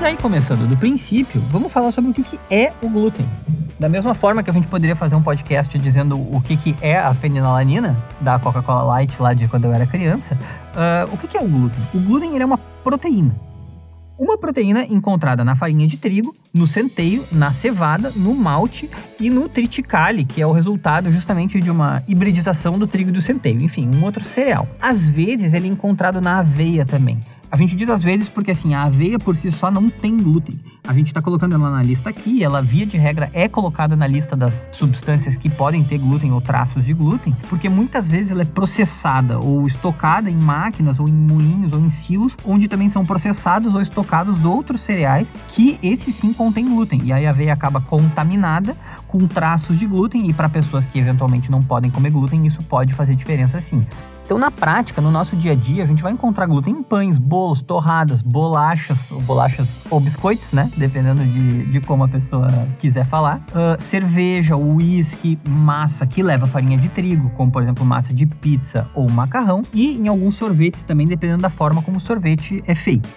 E 0.00 0.04
aí, 0.04 0.16
começando 0.16 0.68
do 0.68 0.76
princípio, 0.76 1.40
vamos 1.50 1.72
falar 1.72 1.90
sobre 1.90 2.12
o 2.12 2.14
que, 2.14 2.38
é 2.48 2.72
o 2.80 2.88
glúten. 2.88 3.28
Da 3.80 3.88
mesma 3.88 4.14
forma 4.14 4.42
que 4.42 4.50
a 4.50 4.52
gente 4.52 4.68
poderia 4.68 4.94
fazer 4.94 5.16
um 5.16 5.22
podcast 5.22 5.76
dizendo 5.78 6.16
o 6.16 6.40
que, 6.40 6.56
que 6.56 6.76
é 6.80 6.96
a 6.96 7.12
fenilalanina 7.12 7.96
da 8.20 8.38
Coca-Cola 8.38 8.82
Light 8.82 9.20
lá 9.20 9.34
de 9.34 9.48
quando 9.48 9.64
eu 9.64 9.72
era 9.72 9.86
criança, 9.86 10.34
uh, 10.34 11.12
o 11.12 11.16
que, 11.16 11.26
que 11.26 11.36
é 11.36 11.40
o 11.40 11.48
glúten? 11.48 11.80
O 11.92 11.98
glúten 11.98 12.32
ele 12.34 12.42
é 12.42 12.46
uma 12.46 12.58
proteína. 12.84 13.47
Uma 14.18 14.36
proteína 14.36 14.84
encontrada 14.84 15.44
na 15.44 15.54
farinha 15.54 15.86
de 15.86 15.96
trigo, 15.96 16.34
no 16.52 16.66
centeio, 16.66 17.24
na 17.30 17.52
cevada, 17.52 18.12
no 18.16 18.34
malte 18.34 18.90
e 19.20 19.30
no 19.30 19.48
triticale, 19.48 20.24
que 20.24 20.42
é 20.42 20.46
o 20.46 20.50
resultado 20.50 21.12
justamente 21.12 21.60
de 21.60 21.70
uma 21.70 22.02
hibridização 22.08 22.76
do 22.76 22.88
trigo 22.88 23.10
e 23.10 23.12
do 23.12 23.22
centeio, 23.22 23.62
enfim, 23.62 23.88
um 23.88 24.02
outro 24.02 24.24
cereal. 24.24 24.66
Às 24.80 25.08
vezes 25.08 25.54
ele 25.54 25.68
é 25.68 25.70
encontrado 25.70 26.20
na 26.20 26.40
aveia 26.40 26.84
também. 26.84 27.20
A 27.50 27.56
gente 27.56 27.74
diz 27.74 27.88
às 27.88 28.02
vezes 28.02 28.28
porque 28.28 28.50
assim, 28.50 28.74
a 28.74 28.82
aveia 28.82 29.18
por 29.18 29.34
si 29.34 29.50
só 29.50 29.70
não 29.70 29.88
tem 29.88 30.16
glúten. 30.18 30.60
A 30.86 30.92
gente 30.92 31.06
está 31.06 31.22
colocando 31.22 31.54
ela 31.54 31.70
na 31.70 31.82
lista 31.82 32.10
aqui, 32.10 32.44
ela 32.44 32.60
via 32.60 32.84
de 32.84 32.98
regra 32.98 33.30
é 33.32 33.48
colocada 33.48 33.96
na 33.96 34.06
lista 34.06 34.36
das 34.36 34.68
substâncias 34.70 35.36
que 35.36 35.48
podem 35.48 35.82
ter 35.82 35.98
glúten 35.98 36.30
ou 36.30 36.42
traços 36.42 36.84
de 36.84 36.92
glúten, 36.92 37.34
porque 37.48 37.68
muitas 37.68 38.06
vezes 38.06 38.32
ela 38.32 38.42
é 38.42 38.44
processada 38.44 39.38
ou 39.38 39.66
estocada 39.66 40.28
em 40.28 40.36
máquinas 40.36 41.00
ou 41.00 41.08
em 41.08 41.12
moinhos 41.12 41.72
ou 41.72 41.80
em 41.80 41.88
silos, 41.88 42.36
onde 42.44 42.68
também 42.68 42.90
são 42.90 43.04
processados 43.04 43.74
ou 43.74 43.80
estocados 43.80 44.44
outros 44.44 44.82
cereais 44.82 45.32
que 45.48 45.78
esse 45.82 46.12
sim 46.12 46.34
contém 46.34 46.68
glúten. 46.68 47.00
E 47.04 47.12
aí 47.12 47.26
a 47.26 47.30
aveia 47.30 47.54
acaba 47.54 47.80
contaminada 47.80 48.76
com 49.06 49.26
traços 49.26 49.78
de 49.78 49.86
glúten 49.86 50.28
e 50.28 50.34
para 50.34 50.50
pessoas 50.50 50.84
que 50.84 50.98
eventualmente 50.98 51.50
não 51.50 51.62
podem 51.62 51.90
comer 51.90 52.10
glúten, 52.10 52.46
isso 52.46 52.62
pode 52.62 52.92
fazer 52.92 53.14
diferença 53.14 53.58
sim. 53.58 53.86
Então, 54.28 54.36
na 54.36 54.50
prática, 54.50 55.00
no 55.00 55.10
nosso 55.10 55.34
dia 55.34 55.52
a 55.52 55.54
dia, 55.54 55.82
a 55.82 55.86
gente 55.86 56.02
vai 56.02 56.12
encontrar 56.12 56.44
glúten 56.44 56.74
em 56.74 56.82
pães, 56.82 57.16
bolos, 57.16 57.62
torradas, 57.62 58.20
bolachas, 58.20 59.10
ou 59.10 59.22
bolachas 59.22 59.66
ou 59.88 59.98
biscoitos, 59.98 60.52
né? 60.52 60.70
Dependendo 60.76 61.24
de, 61.24 61.64
de 61.64 61.80
como 61.80 62.04
a 62.04 62.08
pessoa 62.08 62.46
quiser 62.78 63.06
falar. 63.06 63.38
Uh, 63.38 63.82
cerveja, 63.82 64.54
uísque, 64.54 65.38
massa 65.48 66.06
que 66.06 66.22
leva 66.22 66.46
farinha 66.46 66.76
de 66.76 66.90
trigo, 66.90 67.30
como 67.38 67.50
por 67.50 67.62
exemplo 67.62 67.86
massa 67.86 68.12
de 68.12 68.26
pizza 68.26 68.86
ou 68.94 69.08
macarrão. 69.10 69.62
E 69.72 69.96
em 69.96 70.08
alguns 70.08 70.34
sorvetes 70.34 70.84
também, 70.84 71.06
dependendo 71.06 71.40
da 71.40 71.48
forma 71.48 71.80
como 71.80 71.96
o 71.96 72.00
sorvete 72.00 72.62
é 72.66 72.74
feito. 72.74 73.08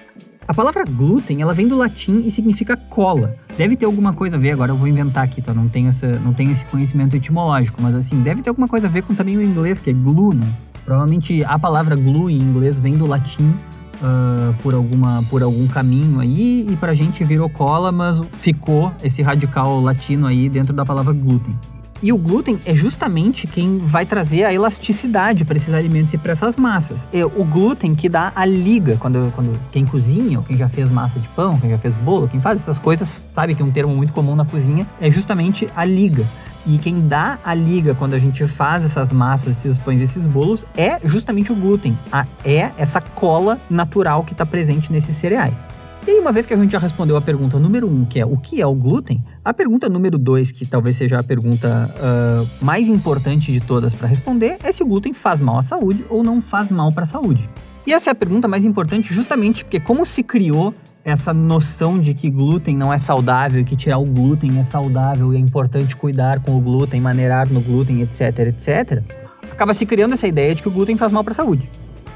A 0.47 0.53
palavra 0.53 0.85
glúten, 0.85 1.41
ela 1.41 1.53
vem 1.53 1.67
do 1.67 1.75
latim 1.75 2.21
e 2.25 2.31
significa 2.31 2.77
cola. 2.77 3.35
Deve 3.57 3.75
ter 3.75 3.85
alguma 3.85 4.13
coisa 4.13 4.37
a 4.37 4.39
ver, 4.39 4.51
agora 4.51 4.71
eu 4.71 4.77
vou 4.77 4.87
inventar 4.87 5.25
aqui, 5.25 5.41
tá? 5.41 5.53
Não 5.53 5.67
tenho, 5.67 5.89
essa, 5.89 6.07
não 6.19 6.31
tenho 6.31 6.53
esse 6.53 6.63
conhecimento 6.63 7.17
etimológico, 7.17 7.81
mas 7.81 7.95
assim, 7.95 8.21
deve 8.21 8.41
ter 8.41 8.49
alguma 8.49 8.69
coisa 8.69 8.87
a 8.87 8.89
ver 8.89 9.01
com 9.01 9.13
também 9.13 9.35
o 9.35 9.41
inglês, 9.41 9.81
que 9.81 9.89
é 9.89 9.93
glue, 9.93 10.33
né? 10.33 10.47
Provavelmente 10.85 11.43
a 11.43 11.57
palavra 11.57 11.95
glue 11.95 12.33
em 12.33 12.37
inglês 12.37 12.79
vem 12.79 12.97
do 12.97 13.05
latim 13.05 13.55
uh, 14.01 14.53
por, 14.61 14.73
alguma, 14.73 15.23
por 15.29 15.43
algum 15.43 15.67
caminho 15.67 16.19
aí 16.19 16.67
e 16.69 16.75
pra 16.75 16.93
gente 16.93 17.23
virou 17.23 17.49
cola, 17.49 17.91
mas 17.91 18.19
ficou 18.33 18.91
esse 19.03 19.21
radical 19.21 19.79
latino 19.79 20.27
aí 20.27 20.49
dentro 20.49 20.73
da 20.73 20.85
palavra 20.85 21.13
glúten. 21.13 21.55
E 22.03 22.11
o 22.11 22.17
glúten 22.17 22.59
é 22.65 22.73
justamente 22.73 23.45
quem 23.45 23.77
vai 23.77 24.07
trazer 24.07 24.43
a 24.43 24.51
elasticidade 24.51 25.45
para 25.45 25.55
esses 25.55 25.71
alimentos 25.71 26.11
e 26.11 26.17
para 26.17 26.31
essas 26.31 26.57
massas. 26.57 27.07
É 27.13 27.23
o 27.23 27.45
glúten 27.45 27.93
que 27.93 28.09
dá 28.09 28.31
a 28.35 28.43
liga. 28.43 28.97
Quando, 28.97 29.31
quando 29.35 29.55
quem 29.71 29.85
cozinha, 29.85 30.39
ou 30.39 30.43
quem 30.43 30.57
já 30.57 30.67
fez 30.67 30.89
massa 30.89 31.19
de 31.19 31.27
pão, 31.29 31.59
quem 31.59 31.69
já 31.69 31.77
fez 31.77 31.93
bolo, 31.93 32.27
quem 32.27 32.41
faz 32.41 32.59
essas 32.59 32.79
coisas, 32.79 33.27
sabe 33.31 33.53
que 33.53 33.61
um 33.61 33.69
termo 33.69 33.95
muito 33.95 34.13
comum 34.13 34.35
na 34.35 34.43
cozinha 34.43 34.87
é 34.99 35.11
justamente 35.11 35.69
a 35.75 35.85
liga. 35.85 36.25
E 36.65 36.77
quem 36.77 37.07
dá 37.07 37.39
a 37.43 37.53
liga 37.53 37.95
quando 37.95 38.13
a 38.13 38.19
gente 38.19 38.45
faz 38.47 38.83
essas 38.83 39.11
massas, 39.11 39.57
esses 39.57 39.77
pães, 39.77 40.01
esses 40.01 40.25
bolos, 40.25 40.65
é 40.75 40.99
justamente 41.03 41.51
o 41.51 41.55
glúten. 41.55 41.97
A, 42.11 42.25
é 42.43 42.71
essa 42.77 43.01
cola 43.01 43.59
natural 43.69 44.23
que 44.23 44.33
está 44.33 44.45
presente 44.45 44.91
nesses 44.91 45.15
cereais. 45.15 45.67
E 46.05 46.11
aí, 46.11 46.19
uma 46.19 46.31
vez 46.31 46.47
que 46.47 46.53
a 46.53 46.57
gente 46.57 46.71
já 46.71 46.79
respondeu 46.79 47.15
a 47.15 47.21
pergunta 47.21 47.59
número 47.59 47.87
um, 47.87 48.05
que 48.05 48.19
é 48.19 48.25
o 48.25 48.35
que 48.35 48.59
é 48.59 48.65
o 48.65 48.73
glúten, 48.73 49.23
a 49.45 49.53
pergunta 49.53 49.87
número 49.87 50.17
dois, 50.17 50.51
que 50.51 50.65
talvez 50.65 50.97
seja 50.97 51.19
a 51.19 51.23
pergunta 51.23 51.93
uh, 51.95 52.65
mais 52.65 52.87
importante 52.87 53.51
de 53.51 53.59
todas 53.59 53.93
para 53.93 54.07
responder, 54.07 54.57
é 54.63 54.71
se 54.71 54.81
o 54.81 54.85
glúten 54.87 55.13
faz 55.13 55.39
mal 55.39 55.59
à 55.59 55.61
saúde 55.61 56.03
ou 56.09 56.23
não 56.23 56.41
faz 56.41 56.71
mal 56.71 56.91
para 56.91 57.03
a 57.03 57.05
saúde. 57.05 57.47
E 57.85 57.93
essa 57.93 58.09
é 58.09 58.11
a 58.11 58.15
pergunta 58.15 58.47
mais 58.47 58.65
importante 58.65 59.13
justamente 59.13 59.63
porque 59.63 59.79
como 59.79 60.03
se 60.03 60.23
criou 60.23 60.73
essa 61.03 61.33
noção 61.33 61.99
de 61.99 62.13
que 62.13 62.29
glúten 62.29 62.77
não 62.77 62.93
é 62.93 62.97
saudável, 62.97 63.63
que 63.65 63.75
tirar 63.75 63.97
o 63.97 64.05
glúten 64.05 64.59
é 64.59 64.63
saudável 64.63 65.33
e 65.33 65.37
é 65.37 65.39
importante 65.39 65.95
cuidar 65.95 66.39
com 66.39 66.55
o 66.55 66.61
glúten, 66.61 67.01
maneirar 67.01 67.51
no 67.51 67.61
glúten, 67.61 68.01
etc, 68.01 68.39
etc, 68.39 69.03
acaba 69.51 69.73
se 69.73 69.85
criando 69.85 70.13
essa 70.13 70.27
ideia 70.27 70.55
de 70.55 70.61
que 70.61 70.67
o 70.67 70.71
glúten 70.71 70.97
faz 70.97 71.11
mal 71.11 71.23
para 71.23 71.33
a 71.33 71.35
saúde. 71.35 71.69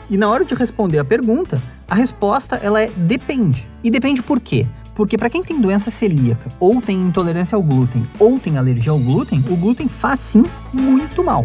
E 0.09 0.17
na 0.17 0.29
hora 0.29 0.45
de 0.45 0.53
responder 0.53 0.99
a 0.99 1.05
pergunta, 1.05 1.61
a 1.87 1.95
resposta 1.95 2.57
ela 2.57 2.81
é 2.81 2.89
depende. 2.95 3.67
E 3.83 3.89
depende 3.89 4.21
por 4.21 4.39
quê? 4.39 4.67
Porque 4.93 5.17
para 5.17 5.29
quem 5.29 5.43
tem 5.43 5.59
doença 5.59 5.89
celíaca, 5.89 6.49
ou 6.59 6.81
tem 6.81 7.01
intolerância 7.01 7.55
ao 7.55 7.61
glúten, 7.61 8.05
ou 8.19 8.39
tem 8.39 8.57
alergia 8.57 8.91
ao 8.91 8.99
glúten, 8.99 9.43
o 9.49 9.55
glúten 9.55 9.87
faz 9.87 10.19
sim 10.19 10.43
muito 10.71 11.23
mal. 11.23 11.43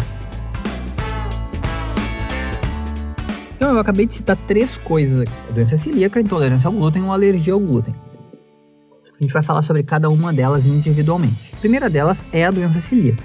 Então 3.61 3.75
eu 3.75 3.79
acabei 3.79 4.07
de 4.07 4.15
citar 4.15 4.39
três 4.49 4.79
coisas 4.79 5.21
aqui: 5.21 5.33
a 5.51 5.53
doença 5.53 5.77
celíaca, 5.77 6.19
a 6.19 6.23
intolerância 6.23 6.67
ao 6.67 6.73
glúten 6.73 7.03
ou 7.03 7.13
alergia 7.13 7.53
ao 7.53 7.61
glúten. 7.61 7.95
A 9.05 9.23
gente 9.23 9.35
vai 9.35 9.43
falar 9.43 9.61
sobre 9.61 9.83
cada 9.83 10.09
uma 10.09 10.33
delas 10.33 10.65
individualmente. 10.65 11.53
A 11.53 11.57
primeira 11.59 11.91
delas 11.91 12.25
é 12.33 12.47
a 12.47 12.51
doença 12.51 12.81
celíaca. 12.81 13.23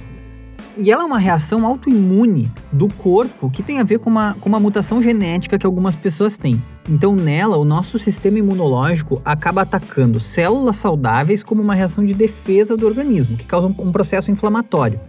E 0.77 0.91
ela 0.91 1.03
é 1.03 1.05
uma 1.05 1.19
reação 1.19 1.65
autoimune 1.65 2.51
do 2.69 2.89
corpo 2.95 3.49
que 3.49 3.63
tem 3.63 3.79
a 3.79 3.83
ver 3.83 3.99
com 3.99 4.09
uma, 4.09 4.33
com 4.41 4.49
uma 4.49 4.59
mutação 4.59 5.01
genética 5.01 5.57
que 5.57 5.65
algumas 5.65 5.95
pessoas 5.95 6.37
têm. 6.37 6.61
Então, 6.89 7.15
nela, 7.15 7.55
o 7.55 7.63
nosso 7.63 7.97
sistema 7.97 8.37
imunológico 8.37 9.21
acaba 9.23 9.61
atacando 9.61 10.19
células 10.19 10.75
saudáveis 10.75 11.41
como 11.41 11.61
uma 11.61 11.73
reação 11.73 12.05
de 12.05 12.13
defesa 12.13 12.75
do 12.75 12.85
organismo, 12.85 13.37
que 13.37 13.45
causa 13.45 13.67
um, 13.67 13.75
um 13.79 13.91
processo 13.93 14.29
inflamatório. 14.29 14.99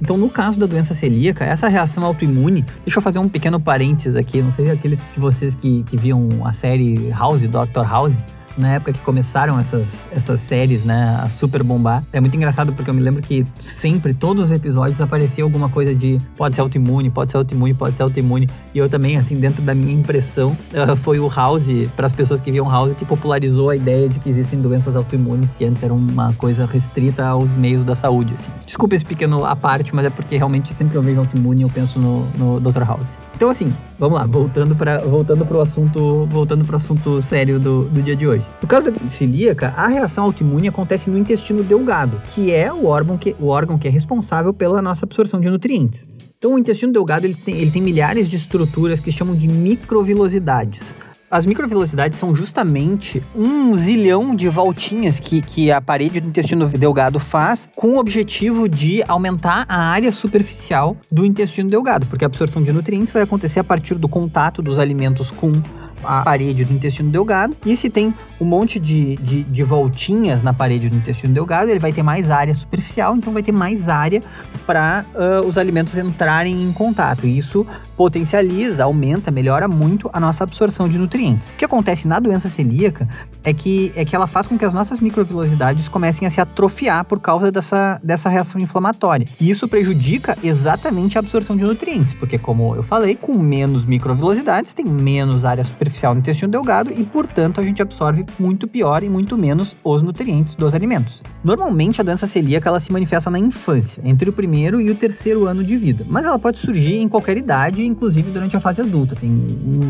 Então, 0.00 0.16
no 0.16 0.28
caso 0.28 0.58
da 0.58 0.66
doença 0.66 0.94
celíaca, 0.94 1.44
essa 1.44 1.68
reação 1.68 2.04
autoimune, 2.04 2.64
deixa 2.84 2.98
eu 2.98 3.02
fazer 3.02 3.18
um 3.18 3.28
pequeno 3.28 3.60
parênteses 3.60 4.16
aqui, 4.16 4.42
não 4.42 4.52
sei 4.52 4.70
aqueles 4.70 5.04
de 5.14 5.20
vocês 5.20 5.54
que, 5.54 5.82
que 5.84 5.96
viam 5.96 6.28
a 6.44 6.52
série 6.52 7.10
House, 7.10 7.42
Dr. 7.42 7.86
House, 7.88 8.14
na 8.56 8.74
época 8.74 8.92
que 8.92 9.00
começaram 9.00 9.58
essas, 9.58 10.08
essas 10.12 10.40
séries, 10.40 10.84
né, 10.84 11.18
a 11.22 11.28
super 11.28 11.62
bombar. 11.62 12.02
É 12.12 12.20
muito 12.20 12.36
engraçado 12.36 12.72
porque 12.72 12.90
eu 12.90 12.94
me 12.94 13.00
lembro 13.00 13.22
que 13.22 13.46
sempre, 13.58 14.14
todos 14.14 14.44
os 14.44 14.50
episódios, 14.50 15.00
aparecia 15.00 15.44
alguma 15.44 15.68
coisa 15.68 15.94
de 15.94 16.18
pode 16.36 16.54
ser 16.54 16.60
autoimune, 16.60 17.10
pode 17.10 17.30
ser 17.30 17.36
autoimune, 17.36 17.74
pode 17.74 17.96
ser 17.96 18.02
autoimune. 18.02 18.48
E 18.74 18.78
eu 18.78 18.88
também, 18.88 19.16
assim, 19.16 19.38
dentro 19.38 19.62
da 19.62 19.74
minha 19.74 19.92
impressão, 19.92 20.56
uh, 20.72 20.94
foi 20.96 21.18
o 21.18 21.28
House, 21.28 21.68
para 21.96 22.06
as 22.06 22.12
pessoas 22.12 22.40
que 22.40 22.50
viam 22.50 22.68
House, 22.68 22.92
que 22.92 23.04
popularizou 23.04 23.70
a 23.70 23.76
ideia 23.76 24.08
de 24.08 24.18
que 24.20 24.28
existem 24.28 24.60
doenças 24.60 24.96
autoimunes 24.96 25.54
que 25.54 25.64
antes 25.64 25.82
eram 25.82 25.96
uma 25.96 26.32
coisa 26.34 26.66
restrita 26.66 27.26
aos 27.26 27.56
meios 27.56 27.84
da 27.84 27.94
saúde. 27.94 28.34
Assim. 28.34 28.48
Desculpa 28.66 28.94
esse 28.94 29.04
pequeno 29.04 29.44
à 29.44 29.56
parte, 29.56 29.94
mas 29.94 30.06
é 30.06 30.10
porque 30.10 30.36
realmente 30.36 30.72
sempre 30.74 30.96
eu 30.96 31.02
vejo 31.02 31.20
autoimune 31.20 31.62
eu 31.62 31.70
penso 31.70 31.98
no, 31.98 32.26
no 32.36 32.60
Dr. 32.60 32.82
House. 32.82 33.16
Então, 33.34 33.50
assim, 33.50 33.72
vamos 33.98 34.18
lá, 34.18 34.26
voltando 34.26 34.74
para 34.74 34.98
voltando 34.98 35.46
o 35.50 35.60
assunto, 35.60 36.26
voltando 36.26 36.64
pro 36.64 36.76
assunto 36.76 37.20
sério 37.22 37.58
do, 37.58 37.84
do 37.84 38.02
dia 38.02 38.16
de 38.16 38.26
hoje. 38.26 38.44
No 38.60 38.68
caso 38.68 38.90
da 38.90 39.08
celíaca, 39.08 39.72
a 39.76 39.86
reação 39.86 40.24
autoimune 40.24 40.68
acontece 40.68 41.10
no 41.10 41.18
intestino 41.18 41.62
delgado, 41.62 42.20
que 42.34 42.52
é 42.52 42.72
o 42.72 42.86
órgão 42.86 43.16
que, 43.16 43.34
o 43.38 43.48
órgão 43.48 43.78
que 43.78 43.88
é 43.88 43.90
responsável 43.90 44.52
pela 44.52 44.82
nossa 44.82 45.04
absorção 45.04 45.40
de 45.40 45.48
nutrientes. 45.48 46.08
Então, 46.36 46.54
o 46.54 46.58
intestino 46.58 46.92
delgado 46.92 47.24
ele 47.24 47.34
tem, 47.34 47.56
ele 47.56 47.70
tem 47.70 47.80
milhares 47.80 48.28
de 48.28 48.36
estruturas 48.36 49.00
que 49.00 49.10
chamam 49.10 49.34
de 49.34 49.48
microvilosidades. 49.48 50.94
As 51.34 51.46
microvelocidades 51.46 52.16
são 52.16 52.32
justamente 52.32 53.20
um 53.34 53.74
zilhão 53.74 54.36
de 54.36 54.48
voltinhas 54.48 55.18
que, 55.18 55.42
que 55.42 55.68
a 55.68 55.80
parede 55.80 56.20
do 56.20 56.28
intestino 56.28 56.68
delgado 56.68 57.18
faz 57.18 57.68
com 57.74 57.94
o 57.94 57.98
objetivo 57.98 58.68
de 58.68 59.02
aumentar 59.08 59.66
a 59.68 59.76
área 59.76 60.12
superficial 60.12 60.96
do 61.10 61.26
intestino 61.26 61.68
delgado, 61.68 62.06
porque 62.06 62.24
a 62.24 62.28
absorção 62.28 62.62
de 62.62 62.72
nutrientes 62.72 63.12
vai 63.12 63.24
acontecer 63.24 63.58
a 63.58 63.64
partir 63.64 63.96
do 63.96 64.06
contato 64.06 64.62
dos 64.62 64.78
alimentos 64.78 65.32
com 65.32 65.60
a 66.02 66.22
parede 66.22 66.64
do 66.64 66.72
intestino 66.72 67.10
delgado. 67.10 67.56
E 67.64 67.76
se 67.76 67.88
tem 67.88 68.14
um 68.40 68.44
monte 68.44 68.78
de, 68.78 69.16
de, 69.16 69.42
de, 69.42 69.62
voltinhas 69.62 70.42
na 70.42 70.52
parede 70.52 70.88
do 70.88 70.96
intestino 70.96 71.32
delgado, 71.32 71.70
ele 71.70 71.78
vai 71.78 71.92
ter 71.92 72.02
mais 72.02 72.30
área 72.30 72.54
superficial, 72.54 73.16
então 73.16 73.32
vai 73.32 73.42
ter 73.42 73.52
mais 73.52 73.88
área 73.88 74.22
para 74.66 75.04
uh, 75.14 75.46
os 75.46 75.56
alimentos 75.56 75.96
entrarem 75.96 76.62
em 76.62 76.72
contato. 76.72 77.26
E 77.26 77.38
isso 77.38 77.66
potencializa, 77.96 78.84
aumenta, 78.84 79.30
melhora 79.30 79.66
muito 79.66 80.10
a 80.12 80.20
nossa 80.20 80.44
absorção 80.44 80.88
de 80.88 80.98
nutrientes. 80.98 81.50
O 81.50 81.52
que 81.54 81.64
acontece 81.64 82.06
na 82.06 82.18
doença 82.18 82.48
celíaca 82.48 83.08
é 83.42 83.52
que, 83.52 83.92
é 83.94 84.04
que 84.04 84.14
ela 84.14 84.26
faz 84.26 84.46
com 84.46 84.58
que 84.58 84.64
as 84.64 84.74
nossas 84.74 85.00
microvilosidades 85.00 85.88
comecem 85.88 86.26
a 86.26 86.30
se 86.30 86.40
atrofiar 86.40 87.04
por 87.04 87.20
causa 87.20 87.50
dessa, 87.50 88.00
dessa 88.02 88.28
reação 88.28 88.60
inflamatória. 88.60 89.26
E 89.40 89.48
isso 89.48 89.68
prejudica 89.68 90.36
exatamente 90.42 91.16
a 91.16 91.20
absorção 91.20 91.56
de 91.56 91.64
nutrientes, 91.64 92.14
porque, 92.14 92.38
como 92.38 92.74
eu 92.74 92.82
falei, 92.82 93.14
com 93.14 93.38
menos 93.38 93.84
microvilosidades 93.84 94.74
tem 94.74 94.84
menos 94.84 95.44
área 95.44 95.64
superficial 95.64 95.93
no 96.02 96.18
intestino 96.18 96.50
delgado 96.50 96.90
e, 96.90 97.04
portanto, 97.04 97.60
a 97.60 97.64
gente 97.64 97.80
absorve 97.80 98.24
muito 98.38 98.66
pior 98.66 99.02
e 99.02 99.08
muito 99.08 99.36
menos 99.36 99.76
os 99.82 100.02
nutrientes 100.02 100.54
dos 100.54 100.74
alimentos. 100.74 101.22
Normalmente, 101.42 102.00
a 102.00 102.04
doença 102.04 102.26
celíaca 102.26 102.68
ela 102.68 102.80
se 102.80 102.92
manifesta 102.92 103.30
na 103.30 103.38
infância, 103.38 104.02
entre 104.04 104.28
o 104.28 104.32
primeiro 104.32 104.80
e 104.80 104.90
o 104.90 104.94
terceiro 104.94 105.46
ano 105.46 105.62
de 105.62 105.76
vida, 105.76 106.04
mas 106.08 106.24
ela 106.24 106.38
pode 106.38 106.58
surgir 106.58 106.98
em 106.98 107.08
qualquer 107.08 107.36
idade 107.36 107.84
inclusive 107.84 108.30
durante 108.30 108.56
a 108.56 108.60
fase 108.60 108.80
adulta. 108.80 109.14
Tem, 109.14 109.30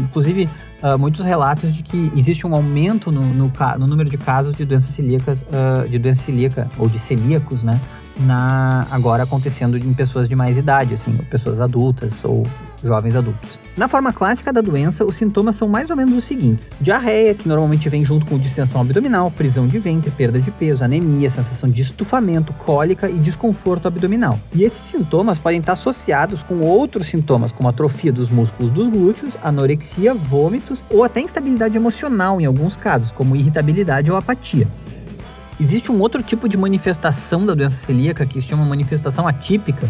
inclusive, 0.04 0.48
uh, 0.82 0.98
muitos 0.98 1.24
relatos 1.24 1.74
de 1.74 1.82
que 1.82 2.12
existe 2.16 2.46
um 2.46 2.54
aumento 2.54 3.10
no, 3.10 3.22
no, 3.22 3.52
no 3.78 3.86
número 3.86 4.10
de 4.10 4.18
casos 4.18 4.54
de 4.54 4.64
doenças 4.64 4.94
celíacas, 4.94 5.42
uh, 5.42 5.88
de 5.88 5.98
doença 5.98 6.22
celíaca 6.22 6.70
ou 6.78 6.88
de 6.88 6.98
celíacos, 6.98 7.62
né? 7.62 7.80
Na 8.20 8.86
agora 8.90 9.24
acontecendo 9.24 9.76
em 9.76 9.92
pessoas 9.92 10.28
de 10.28 10.36
mais 10.36 10.56
idade, 10.56 10.94
assim, 10.94 11.12
pessoas 11.30 11.60
adultas 11.60 12.24
ou 12.24 12.46
jovens 12.82 13.16
adultos. 13.16 13.58
Na 13.76 13.88
forma 13.88 14.12
clássica 14.12 14.52
da 14.52 14.60
doença, 14.60 15.04
os 15.04 15.16
sintomas 15.16 15.56
são 15.56 15.66
mais 15.66 15.90
ou 15.90 15.96
menos 15.96 16.16
os 16.16 16.24
seguintes: 16.24 16.70
diarreia, 16.80 17.34
que 17.34 17.48
normalmente 17.48 17.88
vem 17.88 18.04
junto 18.04 18.24
com 18.26 18.38
distensão 18.38 18.80
abdominal, 18.80 19.30
prisão 19.32 19.66
de 19.66 19.78
ventre, 19.78 20.10
perda 20.12 20.38
de 20.38 20.50
peso, 20.52 20.84
anemia, 20.84 21.28
sensação 21.28 21.68
de 21.68 21.82
estufamento, 21.82 22.52
cólica 22.52 23.10
e 23.10 23.18
desconforto 23.18 23.88
abdominal. 23.88 24.38
E 24.54 24.62
esses 24.62 24.78
sintomas 24.78 25.38
podem 25.38 25.58
estar 25.58 25.72
associados 25.72 26.42
com 26.42 26.60
outros 26.60 27.08
sintomas, 27.08 27.50
como 27.50 27.68
atrofia 27.68 28.12
dos 28.12 28.30
músculos 28.30 28.70
dos 28.70 28.88
glúteos, 28.88 29.36
anorexia, 29.42 30.14
vômitos 30.14 30.84
ou 30.88 31.02
até 31.02 31.20
instabilidade 31.20 31.76
emocional 31.76 32.40
em 32.40 32.44
alguns 32.44 32.76
casos, 32.76 33.10
como 33.10 33.34
irritabilidade 33.34 34.08
ou 34.08 34.16
apatia. 34.16 34.68
Existe 35.60 35.92
um 35.92 36.00
outro 36.00 36.22
tipo 36.22 36.48
de 36.48 36.56
manifestação 36.56 37.46
da 37.46 37.54
doença 37.54 37.76
celíaca 37.76 38.26
que 38.26 38.40
se 38.40 38.48
chama 38.48 38.64
manifestação 38.64 39.28
atípica, 39.28 39.88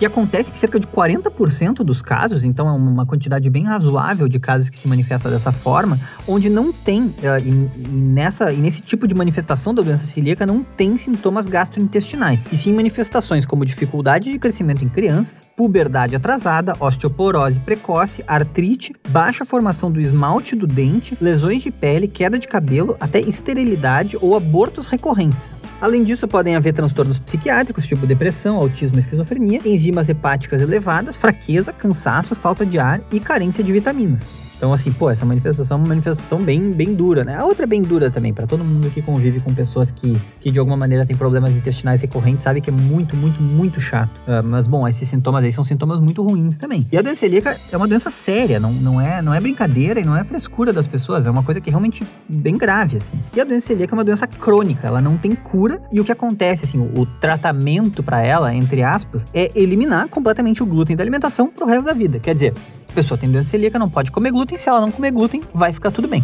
que 0.00 0.06
acontece 0.06 0.50
em 0.50 0.54
cerca 0.54 0.80
de 0.80 0.86
40% 0.86 1.84
dos 1.84 2.00
casos, 2.00 2.42
então 2.42 2.66
é 2.66 2.72
uma 2.72 3.04
quantidade 3.04 3.50
bem 3.50 3.64
razoável 3.64 4.28
de 4.28 4.40
casos 4.40 4.70
que 4.70 4.78
se 4.78 4.88
manifesta 4.88 5.28
dessa 5.28 5.52
forma, 5.52 5.98
onde 6.26 6.48
não 6.48 6.72
tem, 6.72 7.02
uh, 7.02 7.38
e, 7.44 7.50
e, 7.50 7.86
nessa, 7.86 8.50
e 8.50 8.56
nesse 8.56 8.80
tipo 8.80 9.06
de 9.06 9.14
manifestação 9.14 9.74
da 9.74 9.82
doença 9.82 10.06
celíaca, 10.06 10.46
não 10.46 10.64
tem 10.64 10.96
sintomas 10.96 11.46
gastrointestinais, 11.46 12.46
e 12.50 12.56
sim 12.56 12.72
manifestações 12.72 13.44
como 13.44 13.62
dificuldade 13.62 14.32
de 14.32 14.38
crescimento 14.38 14.82
em 14.82 14.88
crianças, 14.88 15.44
puberdade 15.54 16.16
atrasada, 16.16 16.74
osteoporose 16.80 17.60
precoce, 17.60 18.24
artrite, 18.26 18.94
baixa 19.10 19.44
formação 19.44 19.92
do 19.92 20.00
esmalte 20.00 20.56
do 20.56 20.66
dente, 20.66 21.14
lesões 21.20 21.62
de 21.62 21.70
pele, 21.70 22.08
queda 22.08 22.38
de 22.38 22.48
cabelo, 22.48 22.96
até 22.98 23.20
esterilidade 23.20 24.16
ou 24.18 24.34
abortos 24.34 24.86
recorrentes. 24.86 25.54
Além 25.78 26.02
disso, 26.02 26.28
podem 26.28 26.56
haver 26.56 26.74
transtornos 26.74 27.18
psiquiátricos, 27.18 27.86
tipo 27.86 28.06
depressão, 28.06 28.56
autismo 28.56 28.96
e 28.96 29.00
esquizofrenia, 29.00 29.60
enzimas 29.90 30.08
hepáticas 30.08 30.60
elevadas, 30.60 31.16
fraqueza, 31.16 31.72
cansaço, 31.72 32.34
falta 32.34 32.64
de 32.64 32.78
ar 32.78 33.00
e 33.12 33.18
carência 33.18 33.62
de 33.62 33.72
vitaminas. 33.72 34.49
Então, 34.60 34.74
assim, 34.74 34.92
pô, 34.92 35.08
essa 35.08 35.24
manifestação 35.24 35.78
é 35.78 35.80
uma 35.80 35.88
manifestação 35.88 36.38
bem, 36.38 36.70
bem 36.70 36.92
dura, 36.92 37.24
né? 37.24 37.34
A 37.34 37.46
outra 37.46 37.64
é 37.64 37.66
bem 37.66 37.80
dura 37.80 38.10
também, 38.10 38.34
para 38.34 38.46
todo 38.46 38.62
mundo 38.62 38.90
que 38.90 39.00
convive 39.00 39.40
com 39.40 39.54
pessoas 39.54 39.90
que, 39.90 40.14
que 40.38 40.50
de 40.50 40.58
alguma 40.58 40.76
maneira 40.76 41.06
têm 41.06 41.16
problemas 41.16 41.56
intestinais 41.56 42.02
recorrentes, 42.02 42.42
sabe 42.42 42.60
que 42.60 42.68
é 42.68 42.72
muito, 42.72 43.16
muito, 43.16 43.42
muito 43.42 43.80
chato. 43.80 44.10
Uh, 44.28 44.44
mas, 44.44 44.66
bom, 44.66 44.86
esses 44.86 45.08
sintomas 45.08 45.42
aí 45.44 45.50
são 45.50 45.64
sintomas 45.64 45.98
muito 45.98 46.22
ruins 46.22 46.58
também. 46.58 46.86
E 46.92 46.98
a 46.98 47.00
doença 47.00 47.20
celíaca 47.20 47.58
é 47.72 47.74
uma 47.74 47.88
doença 47.88 48.10
séria, 48.10 48.60
não, 48.60 48.70
não, 48.70 49.00
é, 49.00 49.22
não 49.22 49.32
é 49.32 49.40
brincadeira 49.40 49.98
e 49.98 50.04
não 50.04 50.14
é 50.14 50.22
frescura 50.24 50.74
das 50.74 50.86
pessoas, 50.86 51.24
é 51.24 51.30
uma 51.30 51.42
coisa 51.42 51.58
que 51.58 51.70
é 51.70 51.72
realmente 51.72 52.06
bem 52.28 52.58
grave, 52.58 52.98
assim. 52.98 53.18
E 53.34 53.40
a 53.40 53.44
doença 53.44 53.68
celíaca 53.68 53.94
é 53.94 53.96
uma 53.96 54.04
doença 54.04 54.26
crônica, 54.26 54.86
ela 54.86 55.00
não 55.00 55.16
tem 55.16 55.34
cura 55.34 55.80
e 55.90 55.98
o 56.02 56.04
que 56.04 56.12
acontece, 56.12 56.66
assim, 56.66 56.76
o, 56.76 57.00
o 57.00 57.06
tratamento 57.06 58.02
para 58.02 58.20
ela, 58.20 58.54
entre 58.54 58.82
aspas, 58.82 59.24
é 59.32 59.50
eliminar 59.58 60.06
completamente 60.08 60.62
o 60.62 60.66
glúten 60.66 60.94
da 60.94 61.02
alimentação 61.02 61.46
pro 61.46 61.64
resto 61.64 61.86
da 61.86 61.94
vida. 61.94 62.18
Quer 62.18 62.34
dizer, 62.34 62.52
a 62.90 62.92
pessoa 62.92 63.16
tem 63.16 63.30
doença 63.30 63.50
celíaca, 63.50 63.78
não 63.78 63.88
pode 63.88 64.10
comer 64.10 64.32
glúten. 64.32 64.58
Se 64.58 64.68
ela 64.68 64.80
não 64.80 64.90
comer 64.90 65.12
glúten, 65.12 65.42
vai 65.54 65.72
ficar 65.72 65.90
tudo 65.90 66.08
bem. 66.08 66.22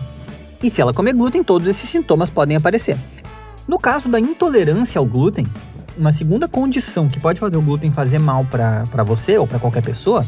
E 0.62 0.68
se 0.68 0.80
ela 0.80 0.92
comer 0.92 1.12
glúten, 1.14 1.42
todos 1.44 1.66
esses 1.68 1.88
sintomas 1.88 2.28
podem 2.28 2.56
aparecer. 2.56 2.96
No 3.68 3.78
caso 3.78 4.08
da 4.08 4.18
intolerância 4.18 4.98
ao 4.98 5.06
glúten, 5.06 5.46
uma 5.96 6.12
segunda 6.12 6.46
condição 6.48 7.08
que 7.08 7.20
pode 7.20 7.40
fazer 7.40 7.56
o 7.56 7.62
glúten 7.62 7.90
fazer 7.90 8.18
mal 8.18 8.44
para 8.44 9.02
você 9.04 9.38
ou 9.38 9.46
para 9.46 9.58
qualquer 9.58 9.82
pessoa 9.82 10.26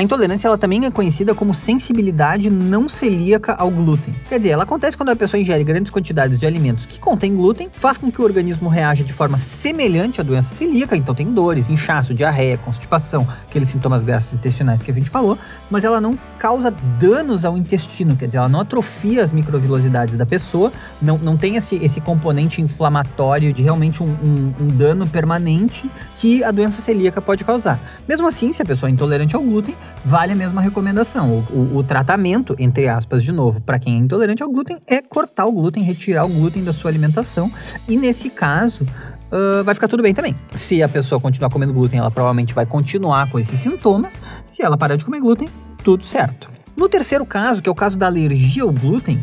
a 0.00 0.02
intolerância 0.02 0.48
ela 0.48 0.56
também 0.56 0.86
é 0.86 0.90
conhecida 0.90 1.34
como 1.34 1.52
sensibilidade 1.52 2.48
não 2.48 2.88
celíaca 2.88 3.52
ao 3.52 3.70
glúten. 3.70 4.14
Quer 4.30 4.38
dizer, 4.38 4.50
ela 4.52 4.62
acontece 4.62 4.96
quando 4.96 5.10
a 5.10 5.16
pessoa 5.16 5.38
ingere 5.38 5.62
grandes 5.62 5.92
quantidades 5.92 6.40
de 6.40 6.46
alimentos 6.46 6.86
que 6.86 6.98
contêm 6.98 7.34
glúten, 7.34 7.68
faz 7.70 7.98
com 7.98 8.10
que 8.10 8.18
o 8.18 8.24
organismo 8.24 8.70
reaja 8.70 9.04
de 9.04 9.12
forma 9.12 9.36
semelhante 9.36 10.18
à 10.18 10.24
doença 10.24 10.54
celíaca, 10.54 10.96
então 10.96 11.14
tem 11.14 11.30
dores, 11.30 11.68
inchaço, 11.68 12.14
diarreia, 12.14 12.56
constipação, 12.56 13.28
aqueles 13.46 13.68
sintomas 13.68 14.02
gastrointestinais 14.02 14.80
que 14.80 14.90
a 14.90 14.94
gente 14.94 15.10
falou, 15.10 15.36
mas 15.70 15.84
ela 15.84 16.00
não 16.00 16.18
causa 16.38 16.70
danos 16.98 17.44
ao 17.44 17.58
intestino, 17.58 18.16
quer 18.16 18.24
dizer, 18.24 18.38
ela 18.38 18.48
não 18.48 18.60
atrofia 18.60 19.22
as 19.22 19.30
microvilosidades 19.30 20.16
da 20.16 20.24
pessoa, 20.24 20.72
não, 21.02 21.18
não 21.18 21.36
tem 21.36 21.56
esse, 21.56 21.76
esse 21.76 22.00
componente 22.00 22.62
inflamatório 22.62 23.52
de 23.52 23.62
realmente 23.62 24.02
um, 24.02 24.08
um, 24.08 24.54
um 24.62 24.66
dano 24.68 25.06
permanente 25.06 25.90
que 26.16 26.42
a 26.42 26.50
doença 26.50 26.80
celíaca 26.80 27.20
pode 27.20 27.44
causar. 27.44 27.78
Mesmo 28.08 28.26
assim, 28.26 28.50
se 28.54 28.62
a 28.62 28.64
pessoa 28.64 28.88
é 28.88 28.92
intolerante 28.92 29.36
ao 29.36 29.42
glúten, 29.42 29.76
vale 30.04 30.32
a 30.32 30.36
mesma 30.36 30.60
recomendação. 30.60 31.44
O, 31.50 31.52
o, 31.52 31.76
o 31.78 31.84
tratamento, 31.84 32.54
entre 32.58 32.88
aspas, 32.88 33.22
de 33.22 33.32
novo, 33.32 33.60
para 33.60 33.78
quem 33.78 33.94
é 33.94 33.98
intolerante 33.98 34.42
ao 34.42 34.50
glúten, 34.50 34.78
é 34.86 35.00
cortar 35.02 35.46
o 35.46 35.52
glúten, 35.52 35.82
retirar 35.82 36.24
o 36.24 36.28
glúten 36.28 36.64
da 36.64 36.72
sua 36.72 36.90
alimentação. 36.90 37.50
E 37.88 37.96
nesse 37.96 38.30
caso, 38.30 38.86
Uh, 39.30 39.62
vai 39.62 39.76
ficar 39.76 39.86
tudo 39.86 40.02
bem 40.02 40.12
também. 40.12 40.34
Se 40.56 40.82
a 40.82 40.88
pessoa 40.88 41.20
continuar 41.20 41.50
comendo 41.50 41.72
glúten, 41.72 42.00
ela 42.00 42.10
provavelmente 42.10 42.52
vai 42.52 42.66
continuar 42.66 43.30
com 43.30 43.38
esses 43.38 43.60
sintomas. 43.60 44.18
Se 44.44 44.60
ela 44.60 44.76
parar 44.76 44.96
de 44.96 45.04
comer 45.04 45.20
glúten, 45.20 45.48
tudo 45.84 46.04
certo. 46.04 46.50
No 46.76 46.88
terceiro 46.88 47.24
caso, 47.24 47.62
que 47.62 47.68
é 47.68 47.72
o 47.72 47.74
caso 47.74 47.96
da 47.96 48.06
alergia 48.06 48.64
ao 48.64 48.72
glúten, 48.72 49.22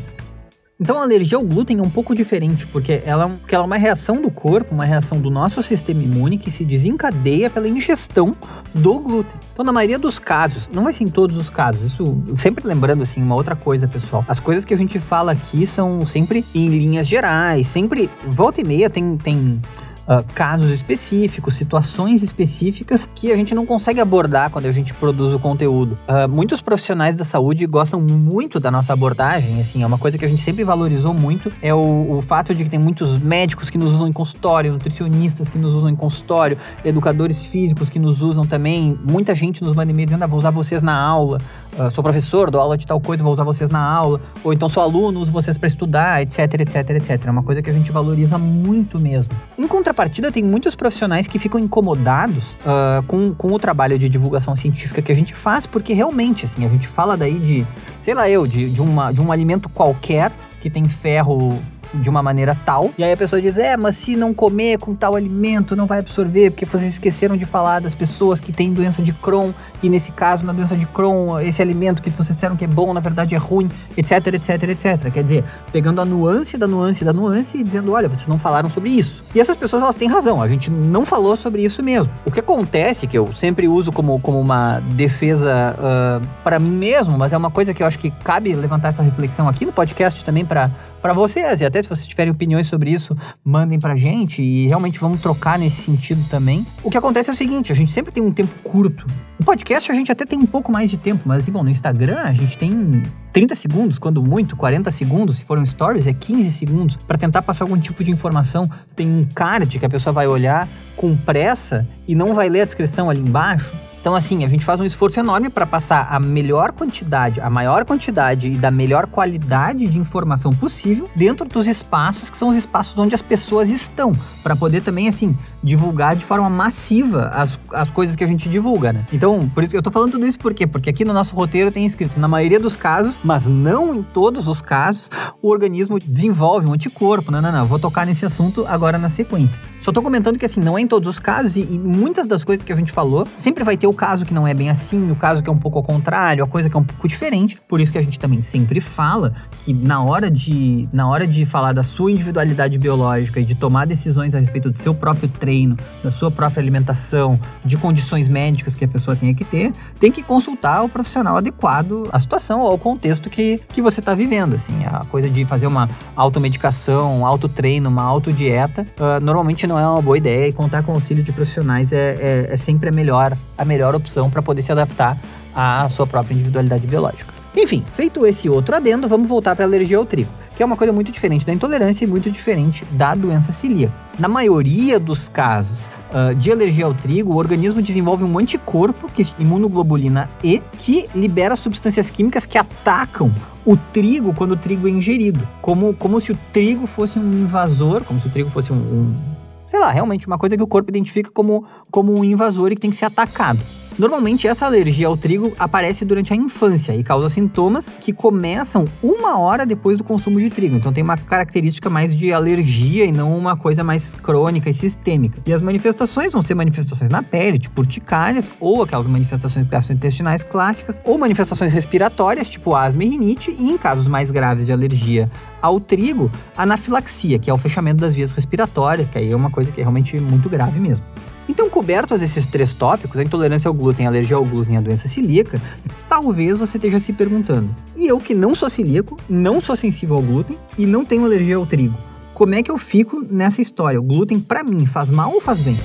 então 0.80 1.00
a 1.00 1.04
alergia 1.04 1.38
ao 1.38 1.44
glúten 1.44 1.80
é 1.80 1.82
um 1.82 1.90
pouco 1.90 2.16
diferente, 2.16 2.68
porque 2.68 3.02
ela, 3.06 3.30
porque 3.30 3.56
ela 3.56 3.64
é 3.64 3.66
uma 3.66 3.78
reação 3.78 4.22
do 4.22 4.30
corpo, 4.30 4.76
uma 4.76 4.86
reação 4.86 5.20
do 5.20 5.30
nosso 5.30 5.64
sistema 5.64 6.04
imune 6.04 6.38
que 6.38 6.52
se 6.52 6.64
desencadeia 6.64 7.50
pela 7.50 7.68
ingestão 7.68 8.36
do 8.74 9.00
glúten. 9.00 9.34
Então, 9.54 9.66
na 9.66 9.72
maioria 9.72 9.98
dos 9.98 10.20
casos, 10.20 10.70
não 10.72 10.84
vai 10.84 10.94
ser 10.94 11.04
em 11.04 11.10
todos 11.10 11.36
os 11.36 11.50
casos, 11.50 11.92
isso 11.92 12.22
sempre 12.36 12.68
lembrando 12.68 13.02
assim, 13.02 13.24
uma 13.24 13.36
outra 13.36 13.56
coisa, 13.56 13.88
pessoal. 13.88 14.24
As 14.28 14.40
coisas 14.40 14.64
que 14.64 14.74
a 14.74 14.78
gente 14.78 15.00
fala 15.00 15.32
aqui 15.32 15.66
são 15.66 16.06
sempre 16.06 16.46
em 16.54 16.68
linhas 16.70 17.08
gerais, 17.08 17.66
sempre 17.66 18.10
volta 18.28 18.62
e 18.62 18.64
meia 18.64 18.90
tem, 18.90 19.18
tem 19.18 19.60
uh, 20.08 20.24
casos 20.34 20.72
específicos, 20.72 21.56
situações 21.56 22.24
específicas 22.24 23.08
que 23.14 23.32
a 23.32 23.36
gente 23.36 23.54
não 23.54 23.66
consegue 23.66 24.00
abordar 24.00 24.50
quando 24.50 24.66
a 24.66 24.72
gente 24.72 24.94
produz 24.94 25.34
o 25.34 25.40
conteúdo. 25.40 25.98
Uh, 26.08 26.28
muitos 26.30 26.62
profissionais 26.62 27.16
da 27.16 27.24
saúde 27.24 27.66
gostam 27.66 28.00
muito 28.00 28.60
da 28.60 28.72
nossa 28.72 28.94
abordagem, 28.94 29.60
assim, 29.60 29.84
é 29.84 29.88
uma 29.88 29.98
coisa 29.98 30.18
que 30.18 30.26
a 30.26 30.28
gente 30.28 30.42
sempre 30.42 30.64
valorizou 30.64 31.14
muito, 31.14 31.52
é 31.62 31.74
o, 31.74 32.18
o 32.18 32.22
fato 32.22 32.56
de 32.56 32.64
que 32.64 32.70
tem 32.70 32.80
muitos 32.80 33.18
médicos 33.18 33.70
que 33.70 33.78
nos 33.78 33.94
usam 33.94 34.08
em 34.08 34.14
consultório, 34.14 34.72
nutricionistas 34.72 35.50
que 35.50 35.58
nos 35.58 35.74
usam 35.76 35.90
em 35.90 35.96
consultório, 35.96 36.58
educadores 36.84 37.46
físicos 37.46 37.90
que 37.90 38.00
nos 38.00 38.22
usam 38.22 38.46
também, 38.46 38.98
muita 39.04 39.36
gente 39.36 39.64
nos 39.64 39.76
manda 39.76 39.92
e-mail 39.92 40.08
dizendo, 40.08 40.24
ah, 40.24 40.28
vou 40.28 40.40
usar 40.40 40.52
vocês 40.52 40.82
na 40.82 40.98
aula, 40.98 41.40
uh, 41.78 41.92
sou 41.92 42.04
professor, 42.04 42.50
dou 42.50 42.62
aula 42.62 42.78
de 42.78 42.86
tal 42.86 43.00
coisa, 43.00 43.24
vou 43.24 43.34
usar 43.34 43.44
vocês 43.44 43.70
na 43.70 43.82
aula, 43.82 44.22
ou 44.44 44.54
então 44.54 44.70
sou 44.70 44.82
aluno, 44.82 45.20
uso 45.20 45.32
vocês 45.32 45.58
para 45.58 45.68
estudar, 45.68 46.22
etc, 46.22 46.62
etc, 46.62 46.90
etc. 46.92 47.26
É 47.26 47.32
uma 47.32 47.44
coisa 47.44 47.62
que 47.62 47.70
a 47.70 47.74
gente 47.74 47.92
valoriza 47.92 48.38
muito 48.38 49.00
mesmo. 49.00 49.32
Em 49.58 49.68
contrapartida, 49.68 49.97
tem 50.32 50.44
muitos 50.44 50.76
profissionais 50.76 51.26
que 51.26 51.40
ficam 51.40 51.60
incomodados 51.60 52.54
uh, 52.62 53.02
com, 53.08 53.34
com 53.34 53.52
o 53.52 53.60
trabalho 53.60 53.98
de 53.98 54.08
divulgação 54.08 54.56
científica 54.56 55.02
que 55.02 55.12
a 55.12 55.16
gente 55.16 55.34
faz, 55.34 55.66
porque 55.66 55.94
realmente, 55.94 56.46
assim, 56.46 56.66
a 56.66 56.70
gente 56.70 56.88
fala 56.88 57.18
daí 57.18 57.40
de, 57.40 57.66
sei 58.04 58.14
lá 58.14 58.30
eu, 58.30 58.46
de, 58.46 58.70
de, 58.70 58.82
uma, 58.82 59.12
de 59.12 59.20
um 59.20 59.32
alimento 59.32 59.68
qualquer 59.70 60.32
que 60.62 60.70
tem 60.70 60.88
ferro 60.88 61.60
de 61.94 62.10
uma 62.10 62.22
maneira 62.22 62.56
tal. 62.66 62.92
E 62.98 63.04
aí 63.04 63.12
a 63.12 63.18
pessoa 63.18 63.42
diz: 63.42 63.58
é, 63.58 63.76
mas 63.78 63.96
se 63.96 64.16
não 64.16 64.34
comer 64.34 64.78
com 64.80 64.96
tal 64.96 65.16
alimento, 65.16 65.76
não 65.76 65.86
vai 65.86 66.00
absorver, 66.00 66.52
porque 66.52 66.66
vocês 66.66 66.92
esqueceram 66.92 67.36
de 67.38 67.46
falar 67.46 67.82
das 67.82 67.94
pessoas 67.94 68.40
que 68.40 68.52
têm 68.52 68.74
doença 68.74 69.02
de 69.02 69.14
Crohn, 69.14 69.52
e 69.82 69.90
nesse 69.90 70.12
caso, 70.12 70.46
na 70.46 70.54
doença 70.54 70.76
de 70.76 70.86
Crohn, 70.86 71.40
esse 71.40 71.62
alimento 71.62 72.02
que 72.02 72.10
vocês 72.10 72.36
disseram 72.36 72.56
que 72.56 72.66
é 72.66 72.68
bom, 72.68 72.94
na 72.94 73.00
verdade 73.00 73.36
é 73.36 73.38
ruim, 73.38 73.70
etc, 73.96 74.28
etc, 74.34 74.64
etc. 74.64 75.12
Quer 75.12 75.24
dizer, 75.24 75.44
pegando 75.72 76.02
a 76.02 76.06
nuance 76.06 76.58
da 76.58 76.68
nuance 76.68 77.04
da 77.04 77.14
nuance 77.14 77.58
e 77.58 77.64
dizendo: 77.64 77.92
olha, 77.92 78.08
vocês 78.08 78.28
não 78.28 78.40
falaram 78.40 78.70
sobre 78.70 78.90
isso. 78.90 79.24
E 79.34 79.40
essas 79.40 79.56
pessoas, 79.56 79.84
elas 79.84 79.96
têm 79.96 80.08
razão, 80.08 80.42
a 80.42 80.48
gente 80.48 80.70
não 80.70 81.06
falou 81.06 81.36
sobre 81.36 81.64
isso 81.64 81.84
mesmo. 81.84 82.12
O 82.26 82.32
que 82.32 82.40
acontece, 82.40 83.08
que 83.08 83.18
eu 83.18 83.32
sempre 83.34 83.68
uso 83.68 83.92
como, 83.92 84.20
como 84.20 84.40
uma 84.40 84.80
defesa 84.96 85.76
uh, 85.78 86.28
para 86.44 86.60
mim 86.60 86.72
mesmo, 86.72 87.18
mas 87.18 87.34
é 87.34 87.38
uma 87.38 87.52
coisa 87.52 87.74
que 87.74 87.82
eu 87.82 87.88
acho 87.88 88.00
que 88.00 88.12
cabe 88.12 88.54
levantar 88.54 88.90
essa 88.90 89.02
reflexão 89.02 89.48
aqui 89.48 89.66
no 89.66 89.72
podcast 89.72 90.24
também 90.24 90.46
para 90.46 90.70
para 91.02 91.14
vocês. 91.14 91.62
E 91.62 91.66
até 91.66 91.82
se 91.82 91.88
vocês 91.88 92.08
tiverem 92.08 92.32
opiniões 92.32 92.68
sobre 92.68 92.92
isso, 92.92 93.16
mandem 93.44 93.80
pra 93.80 93.96
gente 93.96 94.42
e 94.42 94.68
realmente 94.68 95.00
vamos 95.00 95.22
trocar 95.22 95.58
nesse 95.60 95.82
sentido 95.82 96.24
também. 96.30 96.66
O 96.84 96.90
que 96.90 96.98
acontece 96.98 97.30
é 97.30 97.34
o 97.34 97.36
seguinte, 97.36 97.72
a 97.72 97.76
gente 97.76 97.92
sempre 97.92 98.12
tem 98.12 98.24
um 98.24 98.32
tempo 98.32 98.54
curto. 98.64 99.06
No 99.40 99.46
podcast 99.46 99.92
a 99.92 99.96
gente 99.96 100.12
até 100.12 100.26
tem 100.26 100.40
um 100.40 100.46
pouco 100.46 100.72
mais 100.72 100.90
de 100.90 100.98
tempo, 100.98 101.24
mas 101.26 101.48
bom, 101.48 101.64
no 101.64 101.70
Instagram 101.70 102.22
a 102.24 102.34
gente 102.34 102.58
tem 102.58 103.04
30 103.32 103.54
segundos, 103.56 104.00
quando 104.00 104.22
muito, 104.24 104.56
40 104.56 104.90
segundos, 104.90 105.38
se 105.38 105.46
for 105.46 105.60
um 105.60 105.66
stories, 105.66 106.08
é 106.08 106.14
15 106.14 106.52
segundos, 106.52 106.96
para 106.96 107.18
tentar 107.18 107.44
passar 107.44 107.66
algum 107.66 107.78
tipo 107.78 108.04
de 108.04 108.10
informação. 108.10 108.70
Tem 108.96 109.08
um 109.08 109.24
card 109.24 109.78
que 109.78 109.86
a 109.86 109.90
pessoa 109.90 110.12
vai 110.12 110.28
olhar 110.28 110.68
com 110.96 111.16
pressa 111.16 111.88
e 112.08 112.16
não 112.16 112.34
vai 112.34 112.50
ler 112.50 112.62
a 112.62 112.66
descrição 112.66 113.10
ali 113.10 113.20
embaixo. 113.20 113.72
Então, 114.00 114.16
assim, 114.16 114.44
a 114.46 114.48
gente 114.48 114.64
faz 114.64 114.80
um 114.80 114.86
esforço 114.86 115.20
enorme 115.20 115.50
para 115.50 115.66
passar 115.66 116.08
a 116.10 116.20
melhor 116.20 116.72
quantidade, 116.72 117.42
a 117.42 117.50
maior 117.50 117.84
quantidade 117.86 118.48
e 118.48 118.58
da 118.58 118.72
melhor 118.72 119.08
qualidade 119.08 119.88
de 119.88 120.00
informação 120.00 120.54
possível 120.54 121.10
dentro 121.16 121.48
dos 121.48 121.68
espaços 121.68 122.30
que 122.30 122.38
são 122.38 122.50
os 122.50 122.56
espaços 122.56 122.98
onde 122.98 123.16
as 123.16 123.22
pessoas 123.22 123.70
estão, 123.70 124.14
para 124.44 124.56
poder 124.56 124.82
também, 124.82 125.08
assim, 125.08 125.36
divulgar 125.64 126.16
de 126.16 126.24
forma 126.24 126.50
massiva 126.50 127.30
as, 127.34 127.60
as 127.74 127.90
coisas 127.90 128.16
que 128.16 128.24
a 128.24 128.28
gente 128.28 128.48
divulga, 128.50 128.94
né? 128.94 129.06
Então, 129.12 129.50
por 129.50 129.64
isso 129.64 129.76
eu 129.76 129.82
tô 129.82 129.92
falando 129.92 130.12
tudo 130.12 130.26
isso 130.26 130.40
por 130.40 130.54
quê? 130.54 130.66
Porque 130.66 130.90
aqui 130.90 131.04
no 131.04 131.14
nosso 131.14 131.36
roteiro 131.36 131.72
tem 131.72 131.86
escrito, 131.86 132.20
na 132.20 132.28
maioria 132.28 132.60
dos 132.60 132.76
casos, 132.76 133.18
mas 133.24 133.46
não 133.46 133.96
em 133.96 134.04
todos 134.04 134.48
os 134.48 134.62
casos, 134.62 135.10
o 135.42 135.50
organismo 135.50 136.00
desenvolve 136.00 136.68
um 136.68 136.74
anticorpo. 136.74 137.32
Não, 137.32 137.42
não, 137.42 137.52
não. 137.52 137.66
Vou 137.66 137.80
tocar 137.80 138.06
nesse 138.06 138.26
assunto 138.26 138.66
agora 138.68 138.98
na 138.98 139.10
sequência. 139.10 139.60
Só 139.82 139.92
tô 139.92 140.02
comentando 140.02 140.38
que 140.38 140.46
assim, 140.46 140.60
não 140.60 140.78
é 140.78 140.82
em 140.82 140.88
todos 140.88 141.08
os 141.08 141.20
casos 141.20 141.56
e, 141.56 141.62
e, 141.62 141.80
muitas 141.80 142.28
das 142.28 142.44
coisas 142.44 142.64
que 142.64 142.74
a 142.74 142.76
gente 142.76 142.92
falou, 142.92 143.28
sempre 143.36 143.64
vai 143.64 143.78
ter 143.78 143.88
o 143.88 143.94
caso 143.98 144.26
que 144.26 144.34
não 144.34 144.48
é 144.48 144.54
bem 144.54 144.70
assim, 144.70 145.12
o 145.12 145.16
caso 145.16 145.44
que 145.44 145.50
é 145.50 145.52
um 145.52 145.58
pouco 145.58 145.80
ao 145.80 145.84
contrário, 145.84 146.44
a 146.44 146.48
coisa 146.48 146.70
que 146.70 146.78
é 146.78 146.80
um 146.80 146.84
pouco 146.84 147.08
diferente. 147.08 147.60
Por 147.68 147.82
isso 147.82 147.92
que 147.92 147.98
a 147.98 148.02
gente 148.02 148.20
também 148.20 148.42
sempre 148.42 148.80
fala 148.80 149.34
que 149.66 149.74
na 149.74 150.02
hora 150.02 150.30
de, 150.30 150.88
na 150.94 151.10
hora 151.10 151.26
de 151.26 151.46
falar 151.46 151.74
da 151.74 151.84
sua 151.84 152.12
individualidade 152.12 152.78
biológica 152.78 153.40
e 153.40 153.44
de 153.44 153.56
tomar 153.56 153.86
decisões 153.86 154.36
a 154.36 154.40
respeito 154.40 154.70
do 154.70 154.80
seu 154.80 154.94
próprio 154.94 155.28
treino, 155.28 155.76
da 156.04 156.12
sua 156.12 156.30
própria 156.30 156.62
alimentação, 156.62 157.40
de 157.66 157.76
condições 157.76 158.28
médicas 158.28 158.76
que 158.76 158.86
a 158.86 158.88
pessoa 158.88 159.16
tenha 159.16 159.34
que 159.34 159.44
ter, 159.44 159.72
tem 160.00 160.12
que 160.12 160.22
consultar 160.22 160.84
o 160.84 160.90
profissional 160.90 161.38
adequado 161.38 162.08
à 162.12 162.20
situação 162.20 162.62
ou 162.62 162.70
ao 162.70 162.78
contexto 162.78 163.30
que, 163.30 163.60
que 163.70 163.82
você 163.82 164.00
está 164.00 164.14
vivendo. 164.14 164.56
Assim, 164.56 164.86
a 164.86 165.06
coisa 165.06 165.30
de 165.30 165.44
fazer 165.46 165.66
uma 165.66 165.90
automedicação, 166.16 167.20
um 167.20 167.26
autotreino, 167.26 167.90
uma 167.90 168.04
autodieta, 168.04 168.86
uh, 169.00 169.24
normalmente 169.24 169.66
não 169.66 169.80
é 169.80 169.88
uma 169.88 170.02
boa 170.02 170.18
ideia 170.18 170.48
e 170.48 170.54
contar 170.54 170.84
com 170.84 170.92
o 170.92 170.96
auxílio 170.96 171.24
de 171.24 171.32
profissionais 171.32 171.92
é, 171.92 172.18
é, 172.20 172.54
é 172.54 172.58
sempre 172.58 172.90
a 172.90 172.92
melhor, 172.92 173.36
a 173.58 173.66
melhor 173.66 173.77
opção 173.86 174.30
para 174.30 174.42
poder 174.42 174.62
se 174.62 174.72
adaptar 174.72 175.18
à 175.56 175.88
sua 175.90 176.06
própria 176.06 176.34
individualidade 176.34 176.86
biológica. 176.86 177.38
Enfim, 177.56 177.84
feito 177.94 178.26
esse 178.26 178.48
outro 178.48 178.76
adendo, 178.76 179.08
vamos 179.08 179.28
voltar 179.28 179.56
para 179.56 179.66
a 179.66 179.68
alergia 179.68 179.98
ao 179.98 180.06
trigo, 180.06 180.30
que 180.56 180.62
é 180.62 180.66
uma 180.66 180.78
coisa 180.78 180.94
muito 180.94 181.12
diferente 181.12 181.44
da 181.44 181.52
intolerância 181.52 182.04
e 182.06 182.08
muito 182.08 182.30
diferente 182.30 182.86
da 182.92 183.16
doença 183.16 183.52
celíaca. 183.52 183.94
Na 184.20 184.28
maioria 184.28 185.00
dos 185.00 185.28
casos 185.28 185.86
uh, 186.12 186.36
de 186.36 186.52
alergia 186.52 186.86
ao 186.86 186.94
trigo, 186.94 187.34
o 187.34 187.38
organismo 187.38 187.82
desenvolve 187.82 188.24
um 188.24 188.38
anticorpo, 188.38 189.10
que 189.12 189.24
é 189.24 189.26
imunoglobulina 189.40 190.30
E, 190.44 190.62
que 190.78 191.08
libera 191.16 191.56
substâncias 191.56 192.12
químicas 192.12 192.46
que 192.46 192.60
atacam 192.60 193.32
o 193.66 193.76
trigo 193.76 194.34
quando 194.34 194.52
o 194.52 194.58
trigo 194.58 194.88
é 194.88 194.92
ingerido, 194.92 195.48
como, 195.62 195.94
como 195.96 196.22
se 196.22 196.32
o 196.32 196.40
trigo 196.54 196.86
fosse 196.86 197.18
um 197.18 197.32
invasor, 197.32 198.04
como 198.04 198.22
se 198.22 198.28
o 198.28 198.30
trigo 198.30 198.50
fosse 198.50 198.72
um, 198.72 198.76
um 198.76 199.37
sei 199.68 199.80
lá, 199.80 199.92
realmente 199.92 200.26
uma 200.26 200.38
coisa 200.38 200.58
que 200.58 200.64
o 200.64 200.68
corpo 200.68 200.90
identifica 200.90 201.30
como, 201.32 201.66
como 201.92 202.18
um 202.18 202.24
invasor 202.24 202.72
e 202.72 202.76
que 202.76 202.82
tem 202.82 202.90
que 202.90 202.98
ser 202.98 203.06
atacado. 203.06 203.60
Normalmente, 203.98 204.48
essa 204.48 204.64
alergia 204.68 205.08
ao 205.08 205.18
trigo 205.18 205.54
aparece 205.58 206.06
durante 206.06 206.32
a 206.32 206.36
infância 206.36 206.96
e 206.96 207.04
causa 207.04 207.30
sintomas 207.30 207.90
que 208.00 208.14
começam 208.14 208.86
uma 209.02 209.40
hora 209.40 209.66
depois 209.66 209.98
do 209.98 210.04
consumo 210.04 210.40
de 210.40 210.52
trigo. 210.52 210.76
Então, 210.76 210.94
tem 210.94 211.04
uma 211.04 211.18
característica 211.18 211.90
mais 211.90 212.16
de 212.16 212.32
alergia 212.32 213.06
e 213.06 213.12
não 213.12 213.36
uma 213.36 213.58
coisa 213.58 213.84
mais 213.84 214.14
crônica 214.14 214.70
e 214.70 214.74
sistêmica. 214.74 215.42
E 215.48 215.52
as 215.52 215.62
manifestações 215.62 216.32
vão 216.32 216.44
ser 216.44 216.54
manifestações 216.54 217.10
na 217.10 217.24
pele, 217.24 217.58
tipo 217.58 217.82
urticárias, 217.82 218.52
ou 218.60 218.84
aquelas 218.84 219.08
manifestações 219.08 219.66
gastrointestinais 219.66 220.44
clássicas, 220.44 221.02
ou 221.04 221.18
manifestações 221.18 221.72
respiratórias, 221.72 222.48
tipo 222.48 222.76
asma 222.76 223.04
e 223.04 223.10
rinite, 223.10 223.56
e 223.58 223.72
em 223.72 223.80
casos 223.80 224.08
mais 224.08 224.30
graves 224.30 224.68
de 224.68 224.72
alergia 224.72 225.28
ao 225.60 225.80
trigo, 225.80 226.30
anafilaxia, 226.56 227.40
que 227.40 227.50
é 227.50 227.54
o 227.54 227.58
fechamento 227.58 228.00
das 228.00 228.14
vias 228.14 228.32
respiratórias, 228.32 229.10
que 229.10 229.18
aí 229.18 229.32
é 229.32 229.36
uma 229.36 229.50
coisa 229.50 229.72
que 229.72 229.82
é 229.82 229.84
realmente 229.84 230.20
muito 230.20 230.48
grave 230.48 230.80
mesmo. 230.80 231.04
Então, 231.50 231.70
cobertos 231.70 232.22
esses 232.22 232.46
três 232.46 232.74
tópicos, 232.74 233.20
a 233.20 233.24
intolerância 233.24 233.68
ao 233.68 233.74
glúten, 233.74 234.06
a 234.06 234.10
alergia 234.10 234.36
ao 234.36 234.44
glúten 234.44 234.76
e 234.76 234.78
a 234.78 234.82
doença 234.82 235.08
celíaca, 235.08 235.62
talvez 236.10 236.58
você 236.58 236.78
esteja 236.78 237.00
se 237.00 237.14
perguntando: 237.14 237.70
e 237.96 238.08
eu 238.08 238.20
que 238.20 238.34
não 238.34 238.54
sou 238.54 238.70
celíaco, 238.70 239.18
não 239.30 239.62
sou 239.62 239.76
sensível 239.76 240.18
ao 240.18 240.22
glúten 240.22 240.58
e 240.78 240.86
não 240.86 241.06
tenho 241.06 241.26
alergia 241.26 241.56
ao 241.56 241.66
trigo, 241.66 241.98
como 242.34 242.54
é 242.54 242.62
que 242.62 242.70
eu 242.70 242.78
fico 242.78 243.26
nessa 243.28 243.62
história? 243.62 244.00
O 244.00 244.04
glúten, 244.04 244.40
para 244.40 244.64
mim, 244.64 244.86
faz 244.86 245.10
mal 245.10 245.34
ou 245.34 245.42
faz 245.42 245.60
bem? 245.60 245.76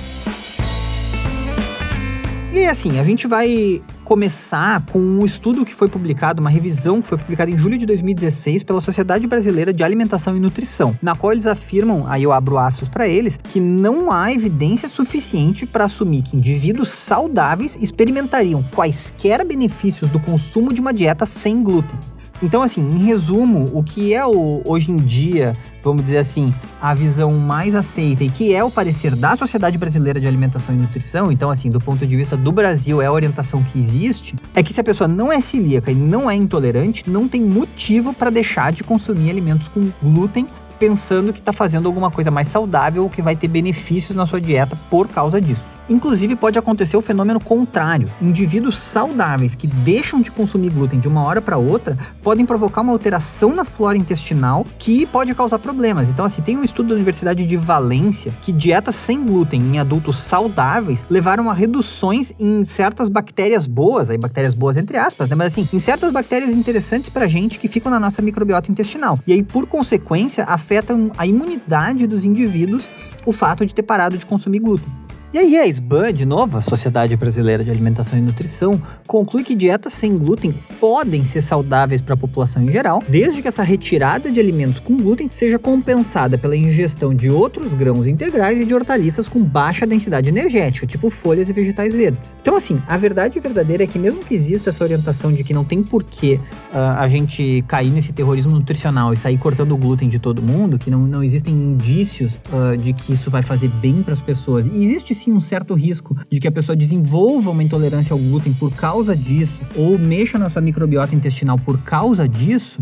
E 2.55 2.67
assim, 2.67 2.99
a 2.99 3.03
gente 3.03 3.27
vai 3.27 3.83
começar 4.05 4.85
com 4.93 4.99
um 4.99 5.25
estudo 5.25 5.65
que 5.65 5.75
foi 5.75 5.88
publicado, 5.88 6.38
uma 6.38 6.51
revisão 6.51 7.01
que 7.01 7.09
foi 7.09 7.17
publicada 7.17 7.51
em 7.51 7.57
julho 7.57 7.79
de 7.79 7.87
2016 7.87 8.62
pela 8.62 8.79
Sociedade 8.79 9.27
Brasileira 9.27 9.73
de 9.73 9.83
Alimentação 9.83 10.37
e 10.37 10.41
Nutrição, 10.41 10.95
na 11.01 11.17
qual 11.17 11.33
eles 11.33 11.47
afirmam, 11.47 12.05
aí 12.07 12.25
eu 12.25 12.31
abro 12.31 12.59
aspas 12.59 12.91
para 12.91 13.09
eles, 13.09 13.38
que 13.43 13.59
não 13.59 14.12
há 14.12 14.31
evidência 14.31 14.87
suficiente 14.87 15.65
para 15.65 15.87
assumir 15.87 16.21
que 16.21 16.37
indivíduos 16.37 16.91
saudáveis 16.91 17.79
experimentariam 17.81 18.62
quaisquer 18.75 19.43
benefícios 19.47 20.11
do 20.11 20.21
consumo 20.21 20.75
de 20.75 20.81
uma 20.83 20.93
dieta 20.93 21.25
sem 21.25 21.62
glúten. 21.62 21.99
Então, 22.42 22.61
assim, 22.61 22.81
em 22.81 23.05
resumo, 23.05 23.70
o 23.72 23.85
que 23.85 24.12
é 24.12 24.26
o, 24.26 24.62
hoje 24.64 24.90
em 24.90 24.96
dia, 24.96 25.57
vamos 25.83 26.05
dizer 26.05 26.18
assim, 26.18 26.52
a 26.81 26.92
visão 26.92 27.33
mais 27.38 27.72
aceita 27.72 28.24
e 28.24 28.31
que 28.31 28.52
é 28.52 28.64
o 28.64 28.70
parecer 28.70 29.14
da 29.14 29.37
Sociedade 29.37 29.78
Brasileira 29.78 30.18
de 30.18 30.26
Alimentação 30.26 30.74
e 30.74 30.78
Nutrição, 30.78 31.31
então, 31.31 31.50
assim, 31.50 31.70
do 31.70 31.81
ponto 31.81 32.05
de 32.05 32.16
vista 32.16 32.37
do 32.37 32.50
Brasil, 32.50 33.00
é 33.00 33.07
a 33.07 33.12
orientação 33.12 33.62
que 33.62 33.78
existe, 33.78 34.35
é 34.55 34.62
que 34.62 34.72
se 34.72 34.81
a 34.81 34.85
pessoa 34.85 35.07
não 35.07 35.33
é 35.33 35.40
celíaca 35.40 35.92
e 35.92 35.94
não 35.94 36.28
é 36.28 36.35
intolerante, 36.35 37.09
não 37.09 37.28
tem 37.28 37.40
motivo 37.40 38.12
para 38.12 38.28
deixar 38.28 38.72
de 38.72 38.83
consumir 38.83 39.31
alimentos 39.31 39.68
com 39.68 39.88
glúten 40.02 40.46
pensando 40.81 41.33
que 41.33 41.38
está 41.38 41.52
fazendo 41.52 41.87
alguma 41.87 42.11
coisa 42.11 42.28
mais 42.28 42.48
saudável 42.48 43.05
ou 43.05 43.09
que 43.09 43.22
vai 43.22 43.37
ter 43.37 43.46
benefícios 43.46 44.16
na 44.16 44.26
sua 44.26 44.40
dieta 44.40 44.76
por 44.90 45.07
causa 45.07 45.40
disso. 45.40 45.62
Inclusive, 45.88 46.37
pode 46.37 46.59
acontecer 46.59 46.97
o 46.97 47.01
fenômeno 47.01 47.42
contrário. 47.42 48.09
Indivíduos 48.21 48.79
saudáveis 48.79 49.55
que 49.55 49.66
deixam 49.66 50.21
de 50.21 50.31
consumir 50.31 50.71
glúten 50.71 51.01
de 51.01 51.09
uma 51.09 51.23
hora 51.23 51.40
para 51.40 51.57
outra 51.57 51.97
podem 52.23 52.47
provocar 52.47 52.83
uma 52.83 52.92
alteração 52.92 53.55
na 53.55 53.64
flora 53.64 53.99
intestinal 53.99 54.64
que 54.79 55.07
pode 55.07 55.35
causar 55.35 55.59
problemas. 55.59 56.09
Então, 56.09 56.25
assim, 56.25 56.42
tem 56.42 56.57
um 56.57 56.64
estudo 56.64 56.88
da 56.88 56.95
Universidade 56.95 57.45
de 57.45 57.57
Valência 57.57 58.33
que 58.42 58.53
dietas 58.53 58.95
sem 58.95 59.25
glúten 59.25 59.61
em 59.61 59.79
adultos 59.79 60.18
saudáveis 60.18 61.01
levaram 61.11 61.51
a 61.51 61.55
reduções 61.55 62.33
em 62.38 62.64
certas 62.64 63.09
bactérias 63.09 63.66
boas, 63.66 64.09
aí 64.11 64.18
bactérias 64.18 64.55
boas 64.55 64.77
entre 64.77 64.97
aspas, 64.97 65.29
né? 65.29 65.37
Mas 65.37 65.53
assim, 65.53 65.68
em 65.73 65.81
certas 65.81 66.12
bactérias 66.12 66.55
interessantes 66.55 67.11
pra 67.11 67.27
gente 67.27 67.59
que 67.59 67.68
ficam 67.68 67.90
na 67.90 67.99
nossa 67.99 68.23
microbiota 68.23 68.71
intestinal. 68.71 69.18
E 69.27 69.33
aí, 69.33 69.42
por 69.42 69.66
consequência, 69.66 70.45
afetam 70.45 71.11
a 71.18 71.27
imunidade 71.27 72.07
dos 72.07 72.25
indivíduos 72.25 72.83
o 73.25 73.33
fato 73.33 73.64
de 73.64 73.75
ter 73.75 73.83
parado 73.83 74.18
de 74.18 74.27
consumir 74.27 74.59
glúten. 74.59 75.02
E 75.35 75.38
aí 75.38 75.57
a 75.57 75.66
SBAN, 75.66 76.12
de 76.12 76.27
novo, 76.27 76.59
a 76.59 76.61
Sociedade 76.61 77.16
Brasileira 77.16 77.64
de 77.64 77.71
Alimentação 77.71 78.18
e 78.18 78.21
Nutrição, 78.21 78.79
conclui 79.07 79.42
que 79.42 79.55
dietas 79.55 79.95
sem 79.95 80.18
glúten 80.18 80.55
podem 80.79 81.25
ser 81.25 81.40
saudáveis 81.40 82.03
para 82.03 82.12
a 82.12 82.18
população 82.18 82.62
em 82.62 82.71
geral, 82.71 83.03
desde 83.09 83.40
que 83.40 83.49
essa 83.49 83.62
retirada 83.62 84.31
de 84.31 84.38
alimentos 84.38 84.79
com 84.79 84.95
glúten 84.95 85.31
seja 85.31 85.59
compensada 85.59 86.37
pela 86.37 86.55
ingestão 86.55 87.14
de 87.14 87.31
outros 87.31 87.73
grãos 87.73 88.07
integrais 88.07 88.61
e 88.61 88.66
de 88.66 88.75
hortaliças 88.75 89.27
com 89.27 89.42
baixa 89.42 89.87
densidade 89.87 90.29
energética, 90.29 90.87
tipo 90.87 91.09
folhas 91.09 91.49
e 91.49 91.53
vegetais 91.55 91.95
verdes. 91.95 92.37
Então, 92.42 92.55
assim, 92.55 92.79
a 92.87 92.99
verdade 92.99 93.40
verdadeira 93.40 93.85
é 93.85 93.87
que 93.87 93.99
mesmo 93.99 94.23
que 94.23 94.35
exista 94.35 94.68
essa 94.68 94.85
orientação 94.85 95.33
de 95.33 95.42
que 95.42 95.55
não 95.55 95.64
tem 95.64 95.83
porquê 95.83 96.38
uh, 96.75 96.99
a 96.99 97.09
gente 97.09 97.64
cair 97.66 97.90
nesse 97.90 98.12
terrorismo 98.12 98.53
nutricional 98.53 99.14
e 99.14 99.16
sair 99.16 99.38
cortando 99.38 99.73
o 99.73 99.79
glúten 99.79 100.11
de 100.11 100.18
todo 100.18 100.42
mundo, 100.42 100.79
que 100.79 100.90
não, 100.90 101.01
não 101.01 101.25
existem 101.25 101.55
indícios 101.55 102.38
uh, 102.53 102.77
de 102.77 102.92
que 102.92 103.14
isso 103.14 103.31
vai 103.31 103.42
fazer 103.42 103.68
bem 103.81 104.03
para 104.03 104.12
as 104.12 104.21
pessoas, 104.21 104.66
e 104.66 104.85
existe 104.85 105.22
sim 105.23 105.33
um 105.33 105.41
certo 105.41 105.75
risco 105.75 106.17
de 106.31 106.41
que 106.41 106.49
a 106.49 106.53
pessoa 106.53 106.77
desenvolva 106.77 107.51
uma 107.51 107.63
intolerância 107.63 108.13
ao 108.13 108.19
glúten 108.19 108.53
por 108.53 108.73
causa 108.75 109.17
disso, 109.17 109.59
ou 109.77 109.99
mexa 109.99 110.39
na 110.39 110.49
sua 110.49 110.63
microbiota 110.63 111.15
intestinal 111.15 111.59
por 111.59 111.79
causa 111.83 112.29
disso, 112.29 112.81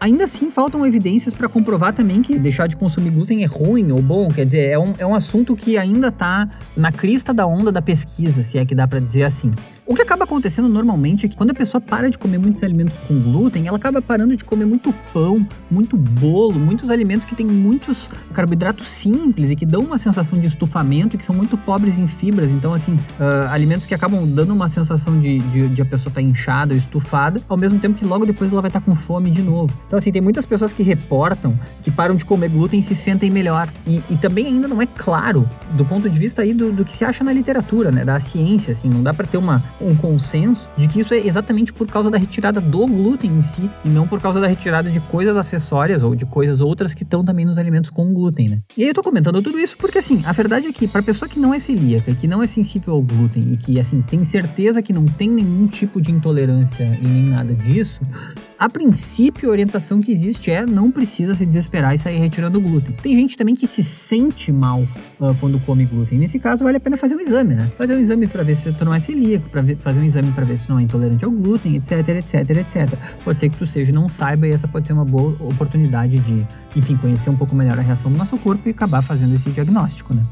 Ainda 0.00 0.24
assim, 0.24 0.50
faltam 0.50 0.86
evidências 0.86 1.34
para 1.34 1.46
comprovar 1.46 1.92
também 1.92 2.22
que 2.22 2.38
deixar 2.38 2.66
de 2.66 2.74
consumir 2.74 3.10
glúten 3.10 3.44
é 3.44 3.46
ruim 3.46 3.92
ou 3.92 4.00
bom. 4.00 4.30
Quer 4.30 4.46
dizer, 4.46 4.70
é 4.70 4.78
um, 4.78 4.94
é 4.96 5.04
um 5.04 5.14
assunto 5.14 5.54
que 5.54 5.76
ainda 5.76 6.08
está 6.08 6.48
na 6.74 6.90
crista 6.90 7.34
da 7.34 7.46
onda 7.46 7.70
da 7.70 7.82
pesquisa, 7.82 8.42
se 8.42 8.56
é 8.56 8.64
que 8.64 8.74
dá 8.74 8.88
para 8.88 8.98
dizer 8.98 9.24
assim. 9.24 9.50
O 9.90 9.94
que 9.94 10.02
acaba 10.02 10.22
acontecendo 10.22 10.68
normalmente 10.68 11.26
é 11.26 11.28
que 11.28 11.36
quando 11.36 11.50
a 11.50 11.54
pessoa 11.54 11.80
para 11.80 12.08
de 12.08 12.16
comer 12.16 12.38
muitos 12.38 12.62
alimentos 12.62 12.96
com 13.08 13.20
glúten, 13.20 13.66
ela 13.66 13.76
acaba 13.76 14.00
parando 14.00 14.36
de 14.36 14.44
comer 14.44 14.64
muito 14.64 14.94
pão, 15.12 15.44
muito 15.68 15.96
bolo, 15.96 16.60
muitos 16.60 16.90
alimentos 16.90 17.26
que 17.26 17.34
têm 17.34 17.44
muitos 17.44 18.08
carboidratos 18.32 18.88
simples 18.88 19.50
e 19.50 19.56
que 19.56 19.66
dão 19.66 19.80
uma 19.80 19.98
sensação 19.98 20.38
de 20.38 20.46
estufamento 20.46 21.16
e 21.16 21.18
que 21.18 21.24
são 21.24 21.34
muito 21.34 21.58
pobres 21.58 21.98
em 21.98 22.06
fibras. 22.06 22.52
Então, 22.52 22.72
assim, 22.72 22.94
uh, 22.94 23.50
alimentos 23.50 23.84
que 23.84 23.92
acabam 23.92 24.24
dando 24.32 24.54
uma 24.54 24.68
sensação 24.68 25.18
de, 25.18 25.40
de, 25.40 25.68
de 25.70 25.82
a 25.82 25.84
pessoa 25.84 26.10
estar 26.10 26.20
tá 26.20 26.22
inchada 26.22 26.72
estufada, 26.72 27.40
ao 27.48 27.56
mesmo 27.56 27.80
tempo 27.80 27.98
que 27.98 28.04
logo 28.04 28.24
depois 28.24 28.52
ela 28.52 28.62
vai 28.62 28.68
estar 28.68 28.78
tá 28.78 28.86
com 28.86 28.94
fome 28.94 29.28
de 29.28 29.42
novo. 29.42 29.76
Então, 29.88 29.98
assim, 29.98 30.12
tem 30.12 30.22
muitas 30.22 30.46
pessoas 30.46 30.72
que 30.72 30.84
reportam 30.84 31.58
que 31.82 31.90
param 31.90 32.14
de 32.14 32.24
comer 32.24 32.48
glúten 32.48 32.78
e 32.78 32.82
se 32.84 32.94
sentem 32.94 33.28
melhor. 33.28 33.68
E, 33.84 34.00
e 34.08 34.16
também 34.18 34.46
ainda 34.46 34.68
não 34.68 34.80
é 34.80 34.86
claro, 34.86 35.50
do 35.72 35.84
ponto 35.84 36.08
de 36.08 36.16
vista 36.16 36.42
aí 36.42 36.54
do, 36.54 36.70
do 36.70 36.84
que 36.84 36.96
se 36.96 37.04
acha 37.04 37.24
na 37.24 37.32
literatura, 37.32 37.90
né, 37.90 38.04
da 38.04 38.20
ciência, 38.20 38.70
assim, 38.70 38.88
não 38.88 39.02
dá 39.02 39.12
para 39.12 39.26
ter 39.26 39.36
uma 39.36 39.60
um 39.80 39.94
consenso 39.96 40.68
de 40.76 40.86
que 40.88 41.00
isso 41.00 41.14
é 41.14 41.18
exatamente 41.18 41.72
por 41.72 41.86
causa 41.86 42.10
da 42.10 42.18
retirada 42.18 42.60
do 42.60 42.86
glúten 42.86 43.30
em 43.30 43.42
si 43.42 43.70
e 43.84 43.88
não 43.88 44.06
por 44.06 44.20
causa 44.20 44.40
da 44.40 44.46
retirada 44.46 44.90
de 44.90 45.00
coisas 45.00 45.36
acessórias 45.36 46.02
ou 46.02 46.14
de 46.14 46.24
coisas 46.26 46.60
outras 46.60 46.94
que 46.94 47.02
estão 47.02 47.24
também 47.24 47.44
nos 47.44 47.58
alimentos 47.58 47.90
com 47.90 48.12
glúten, 48.12 48.48
né? 48.48 48.58
E 48.76 48.82
aí 48.82 48.88
eu 48.88 48.94
tô 48.94 49.02
comentando 49.02 49.42
tudo 49.42 49.58
isso 49.58 49.76
porque 49.76 49.98
assim, 49.98 50.22
a 50.24 50.32
verdade 50.32 50.66
é 50.66 50.72
que 50.72 50.86
para 50.86 51.02
pessoa 51.02 51.28
que 51.28 51.38
não 51.38 51.54
é 51.54 51.60
celíaca, 51.60 52.14
que 52.14 52.28
não 52.28 52.42
é 52.42 52.46
sensível 52.46 52.94
ao 52.94 53.02
glúten 53.02 53.52
e 53.52 53.56
que 53.56 53.80
assim 53.80 54.02
tem 54.02 54.22
certeza 54.24 54.82
que 54.82 54.92
não 54.92 55.04
tem 55.04 55.28
nenhum 55.28 55.66
tipo 55.66 56.00
de 56.00 56.10
intolerância 56.10 56.84
e 57.02 57.06
nem 57.06 57.22
nada 57.22 57.54
disso, 57.54 58.00
a 58.60 58.68
princípio, 58.68 59.48
a 59.48 59.52
orientação 59.52 60.02
que 60.02 60.12
existe 60.12 60.50
é 60.50 60.66
não 60.66 60.90
precisa 60.90 61.34
se 61.34 61.46
desesperar 61.46 61.94
e 61.94 61.98
sair 61.98 62.18
retirando 62.18 62.58
o 62.58 62.60
glúten. 62.60 62.94
Tem 63.02 63.18
gente 63.18 63.34
também 63.34 63.56
que 63.56 63.66
se 63.66 63.82
sente 63.82 64.52
mal 64.52 64.80
uh, 64.82 65.34
quando 65.40 65.58
come 65.64 65.86
glúten. 65.86 66.18
Nesse 66.18 66.38
caso, 66.38 66.62
vale 66.62 66.76
a 66.76 66.80
pena 66.80 66.98
fazer 66.98 67.14
um 67.14 67.20
exame, 67.20 67.54
né? 67.54 67.72
Fazer 67.78 67.96
um 67.96 68.00
exame 68.00 68.26
para 68.26 68.42
ver 68.42 68.54
se 68.54 68.70
tu 68.70 68.84
não 68.84 68.92
é 68.92 69.00
celíaco, 69.00 69.48
para 69.48 69.64
fazer 69.76 70.00
um 70.00 70.04
exame 70.04 70.30
para 70.32 70.44
ver 70.44 70.58
se 70.58 70.66
tu 70.66 70.72
não 70.74 70.78
é 70.78 70.82
intolerante 70.82 71.24
ao 71.24 71.30
glúten, 71.30 71.74
etc, 71.74 72.06
etc, 72.10 72.50
etc. 72.50 72.98
Pode 73.24 73.38
ser 73.38 73.48
que 73.48 73.56
tu 73.56 73.66
seja 73.66 73.92
não 73.92 74.10
saiba 74.10 74.46
e 74.46 74.50
essa 74.50 74.68
pode 74.68 74.86
ser 74.86 74.92
uma 74.92 75.06
boa 75.06 75.34
oportunidade 75.40 76.18
de, 76.18 76.46
enfim, 76.76 76.98
conhecer 76.98 77.30
um 77.30 77.36
pouco 77.36 77.56
melhor 77.56 77.78
a 77.78 77.82
reação 77.82 78.12
do 78.12 78.18
nosso 78.18 78.36
corpo 78.36 78.68
e 78.68 78.72
acabar 78.72 79.00
fazendo 79.00 79.34
esse 79.36 79.48
diagnóstico, 79.48 80.12
né? 80.12 80.22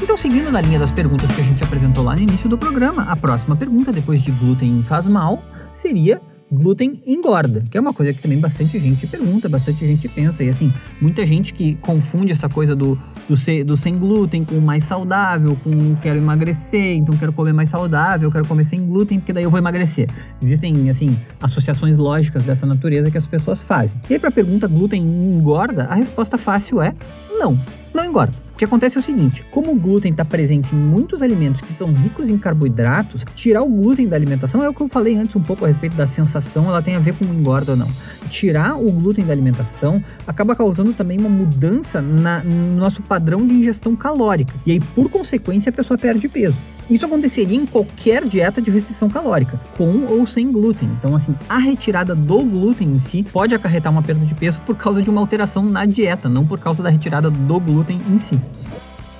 Então, 0.00 0.16
seguindo 0.16 0.52
na 0.52 0.60
linha 0.60 0.78
das 0.78 0.92
perguntas 0.92 1.30
que 1.32 1.40
a 1.40 1.44
gente 1.44 1.62
apresentou 1.64 2.04
lá 2.04 2.14
no 2.14 2.22
início 2.22 2.48
do 2.48 2.58
programa, 2.58 3.02
a 3.04 3.16
próxima 3.16 3.56
pergunta, 3.56 3.92
depois 3.92 4.20
de 4.20 4.30
glúten 4.30 4.82
faz 4.82 5.08
mal, 5.08 5.42
seria 5.72 6.20
glúten 6.52 7.02
engorda, 7.06 7.64
que 7.70 7.76
é 7.76 7.80
uma 7.80 7.92
coisa 7.92 8.12
que 8.12 8.20
também 8.20 8.38
bastante 8.38 8.78
gente 8.78 9.06
pergunta, 9.06 9.48
bastante 9.48 9.84
gente 9.86 10.08
pensa. 10.08 10.44
E 10.44 10.50
assim, 10.50 10.72
muita 11.00 11.26
gente 11.26 11.52
que 11.52 11.74
confunde 11.76 12.30
essa 12.30 12.48
coisa 12.48 12.76
do, 12.76 12.96
do, 13.28 13.36
ser, 13.36 13.64
do 13.64 13.76
sem 13.76 13.98
glúten 13.98 14.44
com 14.44 14.60
mais 14.60 14.84
saudável, 14.84 15.56
com 15.64 15.96
quero 15.96 16.18
emagrecer, 16.18 16.96
então 16.96 17.16
quero 17.16 17.32
comer 17.32 17.52
mais 17.52 17.70
saudável, 17.70 18.30
quero 18.30 18.46
comer 18.46 18.64
sem 18.64 18.86
glúten, 18.86 19.18
porque 19.18 19.32
daí 19.32 19.44
eu 19.44 19.50
vou 19.50 19.58
emagrecer. 19.58 20.08
Existem, 20.40 20.88
assim, 20.88 21.18
associações 21.42 21.96
lógicas 21.96 22.44
dessa 22.44 22.66
natureza 22.66 23.10
que 23.10 23.18
as 23.18 23.26
pessoas 23.26 23.62
fazem. 23.62 24.00
E 24.08 24.14
aí, 24.14 24.20
para 24.20 24.28
a 24.28 24.32
pergunta 24.32 24.68
glúten 24.68 25.02
engorda, 25.02 25.84
a 25.84 25.94
resposta 25.94 26.38
fácil 26.38 26.80
é 26.80 26.94
não, 27.38 27.58
não 27.92 28.04
engorda. 28.04 28.45
O 28.56 28.58
que 28.58 28.64
acontece 28.64 28.96
é 28.96 29.00
o 29.00 29.02
seguinte: 29.02 29.44
como 29.50 29.70
o 29.72 29.74
glúten 29.74 30.12
está 30.12 30.24
presente 30.24 30.74
em 30.74 30.78
muitos 30.78 31.20
alimentos 31.20 31.60
que 31.60 31.70
são 31.70 31.92
ricos 31.92 32.26
em 32.26 32.38
carboidratos, 32.38 33.22
tirar 33.34 33.62
o 33.62 33.68
glúten 33.68 34.08
da 34.08 34.16
alimentação 34.16 34.64
é 34.64 34.68
o 34.68 34.72
que 34.72 34.80
eu 34.80 34.88
falei 34.88 35.14
antes 35.14 35.36
um 35.36 35.42
pouco 35.42 35.66
a 35.66 35.68
respeito 35.68 35.94
da 35.94 36.06
sensação, 36.06 36.66
ela 36.66 36.80
tem 36.80 36.96
a 36.96 36.98
ver 36.98 37.12
com 37.12 37.26
engorda 37.26 37.72
ou 37.72 37.76
não. 37.76 37.92
Tirar 38.30 38.78
o 38.78 38.90
glúten 38.90 39.26
da 39.26 39.32
alimentação 39.34 40.02
acaba 40.26 40.56
causando 40.56 40.94
também 40.94 41.18
uma 41.18 41.28
mudança 41.28 42.00
na, 42.00 42.42
no 42.42 42.76
nosso 42.76 43.02
padrão 43.02 43.46
de 43.46 43.52
ingestão 43.52 43.94
calórica. 43.94 44.54
E 44.64 44.72
aí, 44.72 44.80
por 44.80 45.10
consequência, 45.10 45.68
a 45.68 45.72
pessoa 45.72 45.98
perde 45.98 46.26
peso. 46.26 46.56
Isso 46.88 47.04
aconteceria 47.04 47.56
em 47.56 47.66
qualquer 47.66 48.24
dieta 48.24 48.62
de 48.62 48.70
restrição 48.70 49.08
calórica, 49.08 49.60
com 49.76 50.06
ou 50.06 50.26
sem 50.26 50.52
glúten. 50.52 50.88
Então, 50.98 51.16
assim, 51.16 51.34
a 51.48 51.58
retirada 51.58 52.14
do 52.14 52.38
glúten 52.44 52.88
em 52.88 52.98
si 52.98 53.24
pode 53.24 53.54
acarretar 53.54 53.92
uma 53.92 54.02
perda 54.02 54.24
de 54.24 54.34
peso 54.34 54.60
por 54.60 54.76
causa 54.76 55.02
de 55.02 55.10
uma 55.10 55.20
alteração 55.20 55.64
na 55.64 55.84
dieta, 55.84 56.28
não 56.28 56.46
por 56.46 56.60
causa 56.60 56.82
da 56.82 56.88
retirada 56.88 57.28
do 57.28 57.60
glúten 57.60 58.00
em 58.08 58.18
si. 58.18 58.38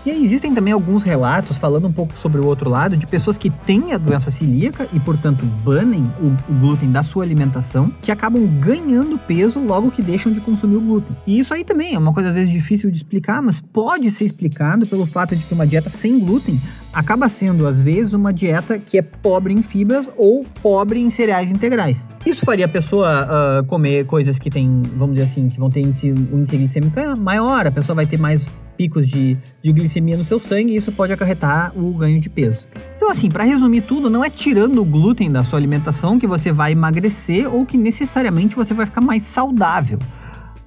E 0.07 0.11
aí 0.13 0.25
existem 0.25 0.55
também 0.55 0.73
alguns 0.73 1.03
relatos 1.03 1.59
falando 1.59 1.89
um 1.89 1.93
pouco 1.93 2.17
sobre 2.17 2.41
o 2.41 2.47
outro 2.47 2.71
lado 2.71 2.97
de 2.97 3.05
pessoas 3.09 3.37
que 3.37 3.51
têm 3.51 3.93
a 3.93 3.99
doença 3.99 4.31
celíaca 4.31 4.87
e, 4.93 5.01
portanto, 5.01 5.45
banem 5.65 6.05
o, 6.21 6.27
o, 6.49 6.61
glúten 6.61 6.93
da 6.93 7.03
sua 7.03 7.25
alimentação, 7.25 7.93
que 8.01 8.13
acabam 8.13 8.47
ganhando 8.61 9.19
peso 9.19 9.59
logo 9.59 9.91
que 9.91 10.01
deixam 10.01 10.31
de 10.31 10.41
consumir 10.41 10.77
o 10.77 10.81
glúten. 10.81 11.17
E 11.27 11.41
isso 11.41 11.53
aí 11.53 11.65
também 11.65 11.97
é 11.97 11.99
uma 11.99 12.13
coisa 12.13 12.29
às 12.29 12.37
vezes 12.37 12.53
difícil 12.53 12.89
de 12.89 12.99
explicar, 12.99 13.43
mas 13.43 13.61
pode 13.61 14.09
ser 14.13 14.27
explicado 14.27 14.87
pelo 14.87 15.05
fato 15.07 15.35
de 15.35 15.43
que 15.43 15.53
uma 15.53 15.67
dieta 15.67 15.91
sem 15.91 16.21
glúten 16.21 16.61
acaba 16.93 17.29
sendo, 17.29 17.67
às 17.67 17.77
vezes, 17.77 18.13
uma 18.13 18.33
dieta 18.33 18.79
que 18.79 18.99
é 18.99 19.03
pobre 19.03 19.53
em 19.53 19.61
fibras 19.61 20.09
ou 20.17 20.47
pobre 20.63 21.01
em 21.01 21.11
cereais 21.11 21.51
integrais. 21.51 22.07
Isso 22.25 22.45
faria 22.45 22.67
a 22.67 22.69
pessoa 22.69 23.27
uh, 23.61 23.65
comer 23.65 24.07
coisas 24.07 24.39
que 24.39 24.51
tem, 24.51 24.83
vamos 24.97 25.15
dizer 25.15 25.25
assim, 25.25 25.49
que 25.49 25.59
vão 25.59 25.69
ter 25.69 25.81
índice, 25.81 26.13
um 26.13 26.39
índice 26.39 26.57
glicêmico 26.57 26.97
maior, 27.19 27.67
a 27.67 27.73
pessoa 27.73 27.97
vai 27.97 28.07
ter 28.07 28.21
mais 28.21 28.49
picos 28.77 29.09
de, 29.09 29.37
de 29.63 29.73
glicemia 29.73 30.17
no 30.17 30.25
seu 30.25 30.39
sangue 30.39 30.73
e 30.73 30.77
isso 30.77 30.93
pode 30.93 31.13
acarretar 31.13 31.73
o 31.77 31.93
ganho 31.95 32.21
de 32.21 32.29
peso. 32.29 32.65
Então, 32.97 33.11
assim, 33.11 33.29
para 33.29 33.45
resumir 33.45 33.83
tudo, 33.83 34.11
não 34.11 34.25
é 34.25 34.31
tirando 34.31 34.81
o 34.81 34.85
glúten 34.85 35.31
da 35.31 35.43
sua 35.43 35.59
alimentação 35.59 36.19
que 36.19 36.27
você 36.27 36.53
vai 36.53 36.73
emagrecer 36.73 37.53
ou 37.53 37.65
que 37.65 37.79
necessariamente 37.79 38.55
você 38.55 38.75
vai 38.75 38.87
ficar 38.87 39.01
mais 39.01 39.23
saudável. 39.23 39.99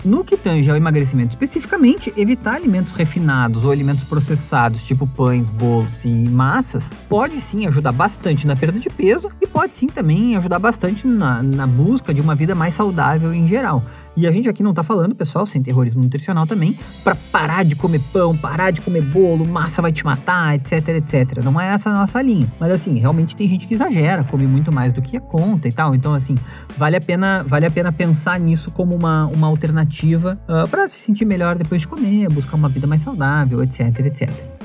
No 0.04 0.24
que 0.24 0.38
tange 0.38 0.70
ao 0.70 0.78
emagrecimento 0.78 1.32
especificamente, 1.32 2.14
evitar 2.16 2.56
alimentos 2.56 2.94
refinados 2.94 3.66
ou 3.66 3.72
alimentos 3.72 4.06
processados, 4.06 4.82
tipo 4.84 5.06
pães, 5.06 5.50
bolos 5.50 6.06
e 6.06 6.08
massas, 6.08 6.90
pode 7.10 7.42
sim 7.42 7.68
ajudar 7.68 7.92
bastante 7.92 8.48
na 8.48 8.56
perda 8.56 8.80
de 8.80 8.90
peso 8.90 9.30
e 9.42 9.46
pode 9.46 9.76
sim 9.76 9.88
também 9.88 10.38
ajudar 10.38 10.58
bastante 10.58 11.06
na, 11.06 11.44
na 11.44 11.68
busca 11.68 12.14
de 12.14 12.22
uma 12.22 12.34
vida 12.34 12.56
mais 12.56 12.76
saudável 12.76 13.34
em 13.34 13.46
geral. 13.46 13.84
E 14.16 14.28
a 14.28 14.32
gente 14.32 14.50
aqui 14.50 14.62
não 14.62 14.74
tá 14.74 14.84
falando, 14.84 15.16
pessoal, 15.16 15.46
sem 15.46 15.62
terrorismo 15.62 16.02
nutricional 16.02 16.46
também, 16.46 16.78
para 17.04 17.16
parar 17.32 17.64
de 17.64 17.76
comer 17.76 18.02
pão, 18.12 18.36
parar 18.36 18.72
de 18.72 18.82
comer 18.82 19.02
bolo, 19.02 19.48
massa 19.48 19.82
vai 19.82 19.92
te 19.92 20.04
matar, 20.04 20.56
etc, 20.56 20.90
etc. 20.90 21.44
Não 21.44 21.60
é 21.60 21.68
essa 21.68 21.90
a 21.90 21.94
nossa 21.94 22.22
linha. 22.22 22.48
Mas 22.60 22.72
assim, 22.72 23.00
realmente 23.00 23.36
tem 23.36 23.48
gente 23.48 23.68
que 23.68 23.74
exagera, 23.74 24.24
come 24.24 24.46
muito 24.46 24.72
mais 24.72 24.92
do 24.92 25.02
que 25.02 25.18
a 25.18 25.22
conta 25.22 25.68
e 25.68 25.72
tal. 25.72 25.96
Então, 25.96 26.14
assim, 26.14 26.36
vale 26.78 26.96
a 26.96 27.02
pena, 27.02 27.44
vale 27.48 27.66
a 27.66 27.72
pena 27.72 27.92
pensar 27.92 28.40
nisso 28.40 28.72
como 28.72 28.96
uma, 28.96 29.28
uma 29.28 29.48
alternativa 29.48 30.40
uh, 30.48 30.54
ah, 30.54 30.68
para 30.68 30.90
se 30.90 31.00
sentir 31.00 31.26
melhor 31.26 31.58
depois 31.58 31.82
de 31.82 31.88
comer, 31.88 32.30
buscar 32.30 32.56
uma 32.56 32.70
vida 32.70 32.88
mais 32.88 33.02
saudável, 33.02 33.64
etc, 33.64 34.00
etc. 34.06 34.59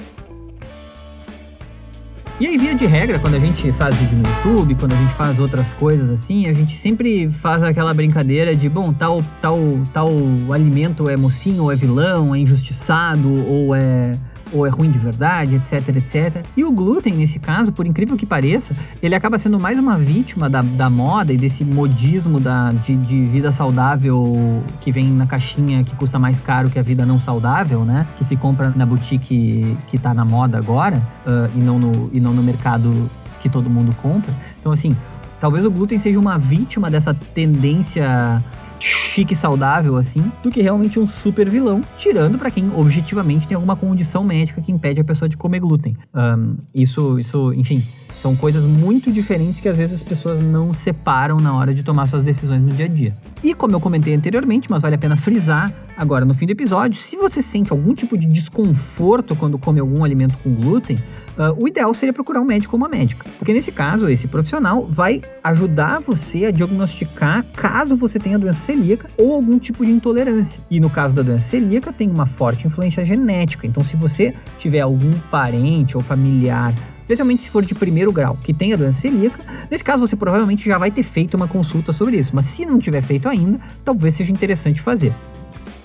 E 2.40 2.48
aí, 2.48 2.58
via 2.58 2.74
de 2.74 2.84
regra, 2.84 3.16
quando 3.16 3.34
a 3.36 3.38
gente 3.38 3.70
faz 3.72 3.94
vídeo 3.94 4.18
no 4.18 4.28
YouTube, 4.28 4.74
quando 4.74 4.92
a 4.92 4.96
gente 4.96 5.14
faz 5.14 5.38
outras 5.38 5.72
coisas 5.74 6.10
assim, 6.10 6.48
a 6.48 6.52
gente 6.52 6.76
sempre 6.76 7.30
faz 7.30 7.62
aquela 7.62 7.94
brincadeira 7.94 8.56
de, 8.56 8.68
bom, 8.68 8.92
tal, 8.92 9.24
tal, 9.40 9.60
tal 9.92 10.10
alimento 10.52 11.08
é 11.08 11.16
mocinho, 11.16 11.62
ou 11.62 11.72
é 11.72 11.76
vilão, 11.76 12.34
é 12.34 12.38
injustiçado, 12.40 13.48
ou 13.48 13.72
é 13.72 14.18
ou 14.54 14.66
é 14.66 14.70
ruim 14.70 14.90
de 14.90 14.98
verdade, 14.98 15.56
etc, 15.56 15.96
etc. 15.96 16.44
E 16.56 16.64
o 16.64 16.70
glúten, 16.70 17.14
nesse 17.14 17.38
caso, 17.38 17.72
por 17.72 17.86
incrível 17.86 18.16
que 18.16 18.24
pareça, 18.24 18.74
ele 19.02 19.14
acaba 19.14 19.36
sendo 19.36 19.58
mais 19.58 19.78
uma 19.78 19.98
vítima 19.98 20.48
da, 20.48 20.62
da 20.62 20.88
moda 20.88 21.32
e 21.32 21.36
desse 21.36 21.64
modismo 21.64 22.38
da, 22.38 22.70
de, 22.70 22.96
de 22.96 23.26
vida 23.26 23.50
saudável 23.50 24.62
que 24.80 24.92
vem 24.92 25.10
na 25.10 25.26
caixinha 25.26 25.82
que 25.82 25.94
custa 25.96 26.18
mais 26.18 26.38
caro 26.38 26.70
que 26.70 26.78
a 26.78 26.82
vida 26.82 27.04
não 27.04 27.20
saudável, 27.20 27.84
né? 27.84 28.06
Que 28.16 28.24
se 28.24 28.36
compra 28.36 28.72
na 28.76 28.86
boutique 28.86 29.76
que 29.88 29.98
tá 29.98 30.14
na 30.14 30.24
moda 30.24 30.56
agora 30.56 31.02
uh, 31.26 31.50
e, 31.58 31.60
não 31.60 31.78
no, 31.78 32.10
e 32.12 32.20
não 32.20 32.32
no 32.32 32.42
mercado 32.42 33.10
que 33.40 33.48
todo 33.48 33.68
mundo 33.68 33.94
compra. 34.00 34.32
Então, 34.58 34.70
assim, 34.72 34.96
talvez 35.40 35.64
o 35.64 35.70
glúten 35.70 35.98
seja 35.98 36.18
uma 36.18 36.38
vítima 36.38 36.90
dessa 36.90 37.12
tendência 37.12 38.42
chique 38.84 39.32
e 39.32 39.36
saudável, 39.36 39.96
assim, 39.96 40.30
do 40.42 40.50
que 40.50 40.60
realmente 40.60 40.98
um 40.98 41.06
super 41.06 41.48
vilão, 41.48 41.82
tirando 41.96 42.36
para 42.36 42.50
quem 42.50 42.70
objetivamente 42.74 43.46
tem 43.46 43.54
alguma 43.54 43.74
condição 43.74 44.22
médica 44.22 44.60
que 44.60 44.70
impede 44.70 45.00
a 45.00 45.04
pessoa 45.04 45.28
de 45.28 45.36
comer 45.36 45.60
glúten. 45.60 45.96
Um, 46.14 46.56
isso, 46.74 47.18
isso, 47.18 47.52
enfim, 47.54 47.82
são 48.24 48.34
coisas 48.34 48.64
muito 48.64 49.12
diferentes 49.12 49.60
que 49.60 49.68
às 49.68 49.76
vezes 49.76 49.96
as 49.96 50.02
pessoas 50.02 50.42
não 50.42 50.72
separam 50.72 51.38
na 51.40 51.54
hora 51.54 51.74
de 51.74 51.82
tomar 51.82 52.06
suas 52.06 52.22
decisões 52.22 52.62
no 52.62 52.70
dia 52.70 52.86
a 52.86 52.88
dia. 52.88 53.14
E 53.42 53.52
como 53.52 53.74
eu 53.74 53.80
comentei 53.80 54.14
anteriormente, 54.14 54.70
mas 54.70 54.80
vale 54.80 54.94
a 54.94 54.98
pena 54.98 55.14
frisar 55.14 55.70
agora 55.94 56.24
no 56.24 56.32
fim 56.32 56.46
do 56.46 56.52
episódio, 56.52 57.02
se 57.02 57.18
você 57.18 57.42
sente 57.42 57.70
algum 57.70 57.92
tipo 57.92 58.16
de 58.16 58.26
desconforto 58.26 59.36
quando 59.36 59.58
come 59.58 59.78
algum 59.78 60.02
alimento 60.02 60.38
com 60.42 60.54
glúten, 60.54 60.96
uh, 61.36 61.62
o 61.62 61.68
ideal 61.68 61.92
seria 61.92 62.14
procurar 62.14 62.40
um 62.40 62.46
médico 62.46 62.74
ou 62.74 62.78
uma 62.78 62.88
médica. 62.88 63.28
Porque 63.38 63.52
nesse 63.52 63.70
caso, 63.70 64.08
esse 64.08 64.26
profissional 64.26 64.86
vai 64.86 65.20
ajudar 65.42 66.00
você 66.00 66.46
a 66.46 66.50
diagnosticar 66.50 67.44
caso 67.54 67.94
você 67.94 68.18
tenha 68.18 68.38
doença 68.38 68.60
celíaca 68.60 69.06
ou 69.18 69.34
algum 69.34 69.58
tipo 69.58 69.84
de 69.84 69.90
intolerância. 69.90 70.62
E 70.70 70.80
no 70.80 70.88
caso 70.88 71.14
da 71.14 71.20
doença 71.20 71.50
celíaca, 71.50 71.92
tem 71.92 72.08
uma 72.08 72.24
forte 72.24 72.66
influência 72.66 73.04
genética. 73.04 73.66
Então, 73.66 73.84
se 73.84 73.96
você 73.96 74.32
tiver 74.56 74.80
algum 74.80 75.12
parente 75.30 75.94
ou 75.94 76.02
familiar 76.02 76.72
especialmente 77.04 77.42
se 77.42 77.50
for 77.50 77.64
de 77.64 77.74
primeiro 77.74 78.10
grau, 78.10 78.36
que 78.42 78.54
tem 78.54 78.72
a 78.72 78.76
doença 78.76 79.00
celíaca. 79.00 79.38
Nesse 79.70 79.84
caso, 79.84 80.06
você 80.06 80.16
provavelmente 80.16 80.66
já 80.66 80.78
vai 80.78 80.90
ter 80.90 81.02
feito 81.02 81.34
uma 81.34 81.46
consulta 81.46 81.92
sobre 81.92 82.16
isso, 82.16 82.30
mas 82.34 82.46
se 82.46 82.64
não 82.64 82.78
tiver 82.78 83.02
feito 83.02 83.28
ainda, 83.28 83.60
talvez 83.84 84.14
seja 84.14 84.32
interessante 84.32 84.80
fazer. 84.80 85.12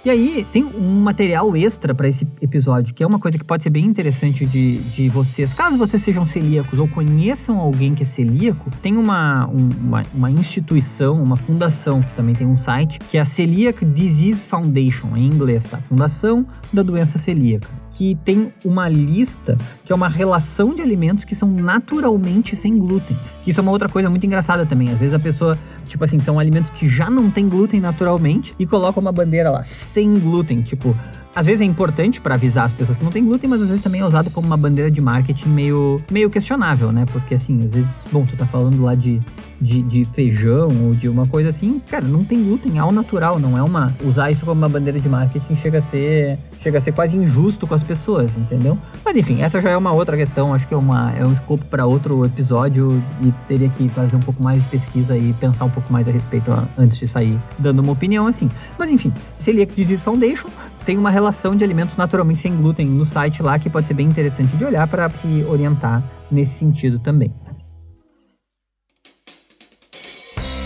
E 0.03 0.09
aí, 0.09 0.47
tem 0.53 0.63
um 0.63 1.01
material 1.01 1.53
extra 1.57 1.93
para 1.93 2.07
esse 2.07 2.25
episódio, 2.41 2.93
que 2.93 3.03
é 3.03 3.07
uma 3.07 3.19
coisa 3.19 3.37
que 3.37 3.43
pode 3.43 3.63
ser 3.63 3.69
bem 3.69 3.83
interessante 3.83 4.45
de, 4.45 4.77
de 4.77 5.09
vocês. 5.09 5.53
Caso 5.53 5.77
vocês 5.77 6.01
sejam 6.01 6.25
celíacos 6.25 6.79
ou 6.79 6.87
conheçam 6.87 7.59
alguém 7.59 7.93
que 7.93 8.03
é 8.03 8.05
celíaco, 8.05 8.71
tem 8.81 8.95
uma, 8.95 9.45
uma, 9.47 10.03
uma, 10.13 10.31
instituição, 10.31 11.21
uma 11.21 11.35
fundação, 11.35 12.01
que 12.01 12.13
também 12.13 12.33
tem 12.33 12.47
um 12.47 12.55
site, 12.55 12.97
que 13.11 13.17
é 13.17 13.21
a 13.21 13.25
Celiac 13.25 13.83
Disease 13.83 14.45
Foundation, 14.45 15.17
em 15.17 15.25
inglês, 15.25 15.65
tá? 15.65 15.79
Fundação 15.79 16.45
da 16.71 16.81
Doença 16.81 17.17
Celíaca 17.17 17.67
que 17.91 18.17
tem 18.23 18.53
uma 18.63 18.87
lista 18.87 19.57
que 19.83 19.91
é 19.91 19.95
uma 19.95 20.07
relação 20.07 20.73
de 20.73 20.81
alimentos 20.81 21.23
que 21.23 21.35
são 21.35 21.49
naturalmente 21.49 22.55
sem 22.55 22.77
glúten. 22.77 23.17
Que 23.43 23.51
isso 23.51 23.59
é 23.59 23.63
uma 23.63 23.71
outra 23.71 23.89
coisa 23.89 24.09
muito 24.09 24.25
engraçada 24.25 24.65
também. 24.65 24.89
Às 24.89 24.99
vezes 24.99 25.13
a 25.13 25.19
pessoa 25.19 25.57
tipo 25.89 26.03
assim, 26.03 26.19
são 26.19 26.39
alimentos 26.39 26.69
que 26.69 26.87
já 26.87 27.09
não 27.09 27.29
tem 27.29 27.49
glúten 27.49 27.81
naturalmente 27.81 28.53
e 28.57 28.65
colocam 28.65 29.01
uma 29.01 29.11
bandeira 29.11 29.49
lá, 29.51 29.63
sem 29.63 30.19
glúten, 30.19 30.61
tipo, 30.61 30.95
às 31.35 31.45
vezes 31.45 31.61
é 31.61 31.65
importante 31.65 32.21
para 32.21 32.35
avisar 32.35 32.65
as 32.65 32.73
pessoas 32.73 32.97
que 32.97 33.03
não 33.03 33.11
tem 33.11 33.25
glúten, 33.25 33.49
mas 33.49 33.61
às 33.61 33.69
vezes 33.69 33.83
também 33.83 34.01
é 34.01 34.05
usado 34.05 34.29
como 34.29 34.47
uma 34.47 34.57
bandeira 34.57 34.89
de 34.89 35.01
marketing 35.01 35.49
meio, 35.49 36.01
meio 36.11 36.29
questionável, 36.29 36.91
né? 36.91 37.05
Porque 37.11 37.35
assim, 37.35 37.63
às 37.63 37.71
vezes, 37.71 38.03
bom, 38.11 38.25
tu 38.25 38.37
tá 38.37 38.45
falando 38.45 38.83
lá 38.83 38.95
de, 38.95 39.19
de, 39.59 39.81
de, 39.83 40.05
feijão 40.05 40.69
ou 40.85 40.95
de 40.95 41.09
uma 41.09 41.27
coisa 41.27 41.49
assim, 41.49 41.79
cara, 41.79 42.05
não 42.05 42.23
tem 42.23 42.43
glúten, 42.43 42.77
é 42.77 42.79
ao 42.79 42.91
natural, 42.91 43.39
não 43.39 43.57
é 43.57 43.63
uma. 43.63 43.95
Usar 44.03 44.31
isso 44.31 44.45
como 44.45 44.59
uma 44.61 44.69
bandeira 44.69 44.99
de 44.99 45.09
marketing 45.09 45.55
chega 45.55 45.79
a 45.79 45.81
ser. 45.81 46.37
Chega 46.61 46.77
a 46.77 46.81
ser 46.81 46.91
quase 46.91 47.15
injusto 47.15 47.65
com 47.65 47.73
as 47.73 47.83
pessoas, 47.83 48.35
entendeu? 48.35 48.77
Mas 49.03 49.15
enfim, 49.15 49.41
essa 49.41 49.61
já 49.61 49.69
é 49.69 49.77
uma 49.77 49.93
outra 49.93 50.17
questão, 50.17 50.53
acho 50.53 50.67
que 50.67 50.73
é, 50.73 50.77
uma, 50.77 51.11
é 51.13 51.25
um 51.25 51.31
escopo 51.31 51.63
para 51.65 51.85
outro 51.85 52.25
episódio 52.25 53.01
e 53.23 53.31
teria 53.47 53.69
que 53.69 53.87
fazer 53.89 54.15
um 54.15 54.19
pouco 54.19 54.43
mais 54.43 54.61
de 54.61 54.69
pesquisa 54.69 55.17
e 55.17 55.31
pensar 55.33 55.65
um 55.65 55.69
pouco 55.69 55.91
mais 55.91 56.07
a 56.07 56.11
respeito 56.11 56.51
antes 56.77 56.97
de 56.97 57.07
sair 57.07 57.39
dando 57.57 57.79
uma 57.79 57.93
opinião 57.93 58.27
assim. 58.27 58.49
Mas 58.77 58.91
enfim, 58.91 59.13
Celiac 59.37 59.73
Disease 59.73 60.03
Foundation 60.03 60.49
tem 60.85 60.97
uma 60.97 61.09
relação 61.09 61.55
de 61.55 61.63
alimentos 61.63 61.95
naturalmente 61.95 62.39
sem 62.39 62.55
glúten 62.55 62.87
no 62.87 63.05
site 63.05 63.41
lá 63.41 63.57
que 63.57 63.69
pode 63.69 63.87
ser 63.87 63.93
bem 63.93 64.07
interessante 64.07 64.55
de 64.57 64.65
olhar 64.65 64.87
para 64.87 65.07
se 65.09 65.45
orientar 65.47 66.03
nesse 66.29 66.59
sentido 66.59 66.99
também. 66.99 67.31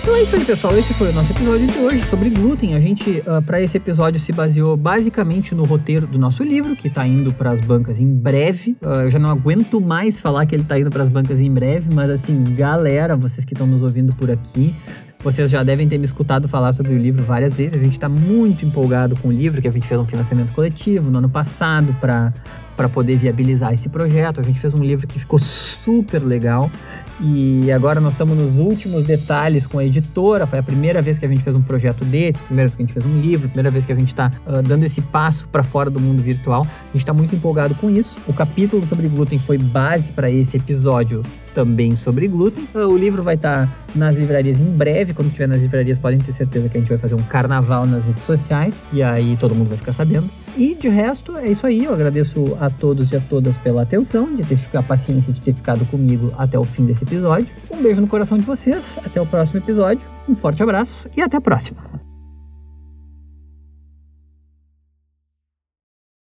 Então 0.03 0.17
é 0.17 0.23
isso 0.23 0.35
aí, 0.35 0.43
pessoal. 0.43 0.77
Esse 0.77 0.93
foi 0.93 1.11
o 1.11 1.13
nosso 1.13 1.31
episódio 1.31 1.65
de 1.65 1.77
hoje 1.77 2.05
sobre 2.09 2.29
glúten. 2.29 2.75
A 2.75 2.79
gente, 2.81 3.19
uh, 3.19 3.35
ah, 3.35 3.41
para 3.41 3.61
esse 3.61 3.77
episódio, 3.77 4.19
se 4.19 4.33
baseou 4.33 4.75
basicamente 4.75 5.55
no 5.55 5.63
roteiro 5.63 6.05
do 6.05 6.19
nosso 6.19 6.43
livro, 6.43 6.75
que 6.75 6.89
está 6.89 7.07
indo 7.07 7.31
para 7.31 7.51
as 7.51 7.61
bancas 7.61 8.01
em 8.01 8.13
breve. 8.13 8.75
Uh, 8.81 9.03
eu 9.03 9.09
já 9.09 9.17
não 9.17 9.29
aguento 9.29 9.79
mais 9.79 10.19
falar 10.19 10.45
que 10.45 10.53
ele 10.53 10.63
está 10.63 10.77
indo 10.77 10.89
para 10.89 11.03
as 11.03 11.09
bancas 11.09 11.39
em 11.39 11.49
breve, 11.49 11.87
mas 11.95 12.09
assim, 12.09 12.53
galera, 12.53 13.15
vocês 13.15 13.45
que 13.45 13.53
estão 13.53 13.65
nos 13.65 13.81
ouvindo 13.81 14.13
por 14.15 14.29
aqui, 14.29 14.75
vocês 15.23 15.49
já 15.49 15.63
devem 15.63 15.87
ter 15.87 15.97
me 15.97 16.03
escutado 16.03 16.49
falar 16.49 16.73
sobre 16.73 16.93
o 16.93 16.97
livro 16.97 17.23
várias 17.23 17.55
vezes. 17.55 17.75
A 17.75 17.79
gente 17.81 17.93
está 17.93 18.09
muito 18.09 18.65
empolgado 18.65 19.15
com 19.15 19.29
o 19.29 19.31
livro, 19.31 19.61
que 19.61 19.69
a 19.69 19.71
gente 19.71 19.87
fez 19.87 19.97
um 19.97 20.05
financiamento 20.05 20.51
coletivo 20.51 21.09
no 21.09 21.19
ano 21.19 21.29
passado 21.29 21.95
para 22.01 22.33
para 22.75 22.89
poder 22.89 23.17
viabilizar 23.17 23.73
esse 23.73 23.89
projeto. 23.89 24.39
A 24.39 24.43
gente 24.43 24.59
fez 24.59 24.73
um 24.73 24.83
livro 24.83 25.07
que 25.07 25.19
ficou 25.19 25.39
super 25.39 26.23
legal 26.23 26.71
e 27.19 27.71
agora 27.71 28.01
nós 28.01 28.13
estamos 28.13 28.37
nos 28.37 28.57
últimos 28.57 29.05
detalhes 29.05 29.65
com 29.65 29.79
a 29.79 29.85
editora. 29.85 30.47
Foi 30.47 30.59
a 30.59 30.63
primeira 30.63 31.01
vez 31.01 31.19
que 31.19 31.25
a 31.25 31.29
gente 31.29 31.43
fez 31.43 31.55
um 31.55 31.61
projeto 31.61 32.03
desse, 32.05 32.41
primeira 32.43 32.67
vez 32.67 32.75
que 32.75 32.83
a 32.83 32.85
gente 32.85 32.93
fez 32.93 33.05
um 33.05 33.21
livro, 33.21 33.47
primeira 33.47 33.69
vez 33.69 33.85
que 33.85 33.91
a 33.91 33.95
gente 33.95 34.07
está 34.07 34.31
uh, 34.47 34.61
dando 34.61 34.83
esse 34.83 35.01
passo 35.01 35.47
para 35.49 35.63
fora 35.63 35.89
do 35.89 35.99
mundo 35.99 36.21
virtual. 36.21 36.61
A 36.61 36.85
gente 36.87 36.97
está 36.97 37.13
muito 37.13 37.35
empolgado 37.35 37.75
com 37.75 37.89
isso. 37.89 38.17
O 38.27 38.33
capítulo 38.33 38.85
sobre 38.85 39.07
glúten 39.07 39.39
foi 39.39 39.57
base 39.57 40.11
para 40.11 40.29
esse 40.29 40.57
episódio 40.57 41.23
também 41.53 41.95
sobre 41.95 42.27
glúten. 42.27 42.67
O 42.73 42.97
livro 42.97 43.21
vai 43.21 43.35
estar 43.35 43.67
tá 43.67 43.73
nas 43.95 44.15
livrarias 44.15 44.59
em 44.59 44.71
breve. 44.71 45.13
Quando 45.13 45.27
estiver 45.27 45.47
nas 45.47 45.61
livrarias, 45.61 45.99
podem 45.99 46.19
ter 46.19 46.33
certeza 46.33 46.67
que 46.67 46.77
a 46.77 46.79
gente 46.79 46.89
vai 46.89 46.97
fazer 46.97 47.15
um 47.15 47.23
carnaval 47.23 47.85
nas 47.85 48.03
redes 48.03 48.23
sociais 48.23 48.75
e 48.91 49.03
aí 49.03 49.37
todo 49.39 49.53
mundo 49.53 49.69
vai 49.69 49.77
ficar 49.77 49.93
sabendo. 49.93 50.42
E 50.55 50.75
de 50.75 50.87
resto, 50.87 51.37
é 51.37 51.49
isso 51.49 51.65
aí. 51.65 51.85
Eu 51.85 51.93
agradeço 51.93 52.57
a 52.59 52.69
todos 52.69 53.11
e 53.11 53.15
a 53.15 53.19
todas 53.19 53.57
pela 53.57 53.81
atenção, 53.81 54.33
de 54.35 54.43
ter 54.43 54.57
ficado 54.57 54.83
a 54.83 54.87
paciência 54.87 55.33
de 55.33 55.41
ter 55.41 55.53
ficado 55.53 55.85
comigo 55.85 56.31
até 56.37 56.57
o 56.57 56.63
fim 56.63 56.85
desse 56.85 57.03
episódio. 57.03 57.47
Um 57.71 57.81
beijo 57.81 58.01
no 58.01 58.07
coração 58.07 58.37
de 58.37 58.43
vocês. 58.43 58.99
Até 59.05 59.19
o 59.19 59.25
próximo 59.25 59.59
episódio. 59.59 60.01
Um 60.27 60.35
forte 60.35 60.61
abraço 60.61 61.09
e 61.15 61.21
até 61.21 61.37
a 61.37 61.41
próxima. 61.41 62.02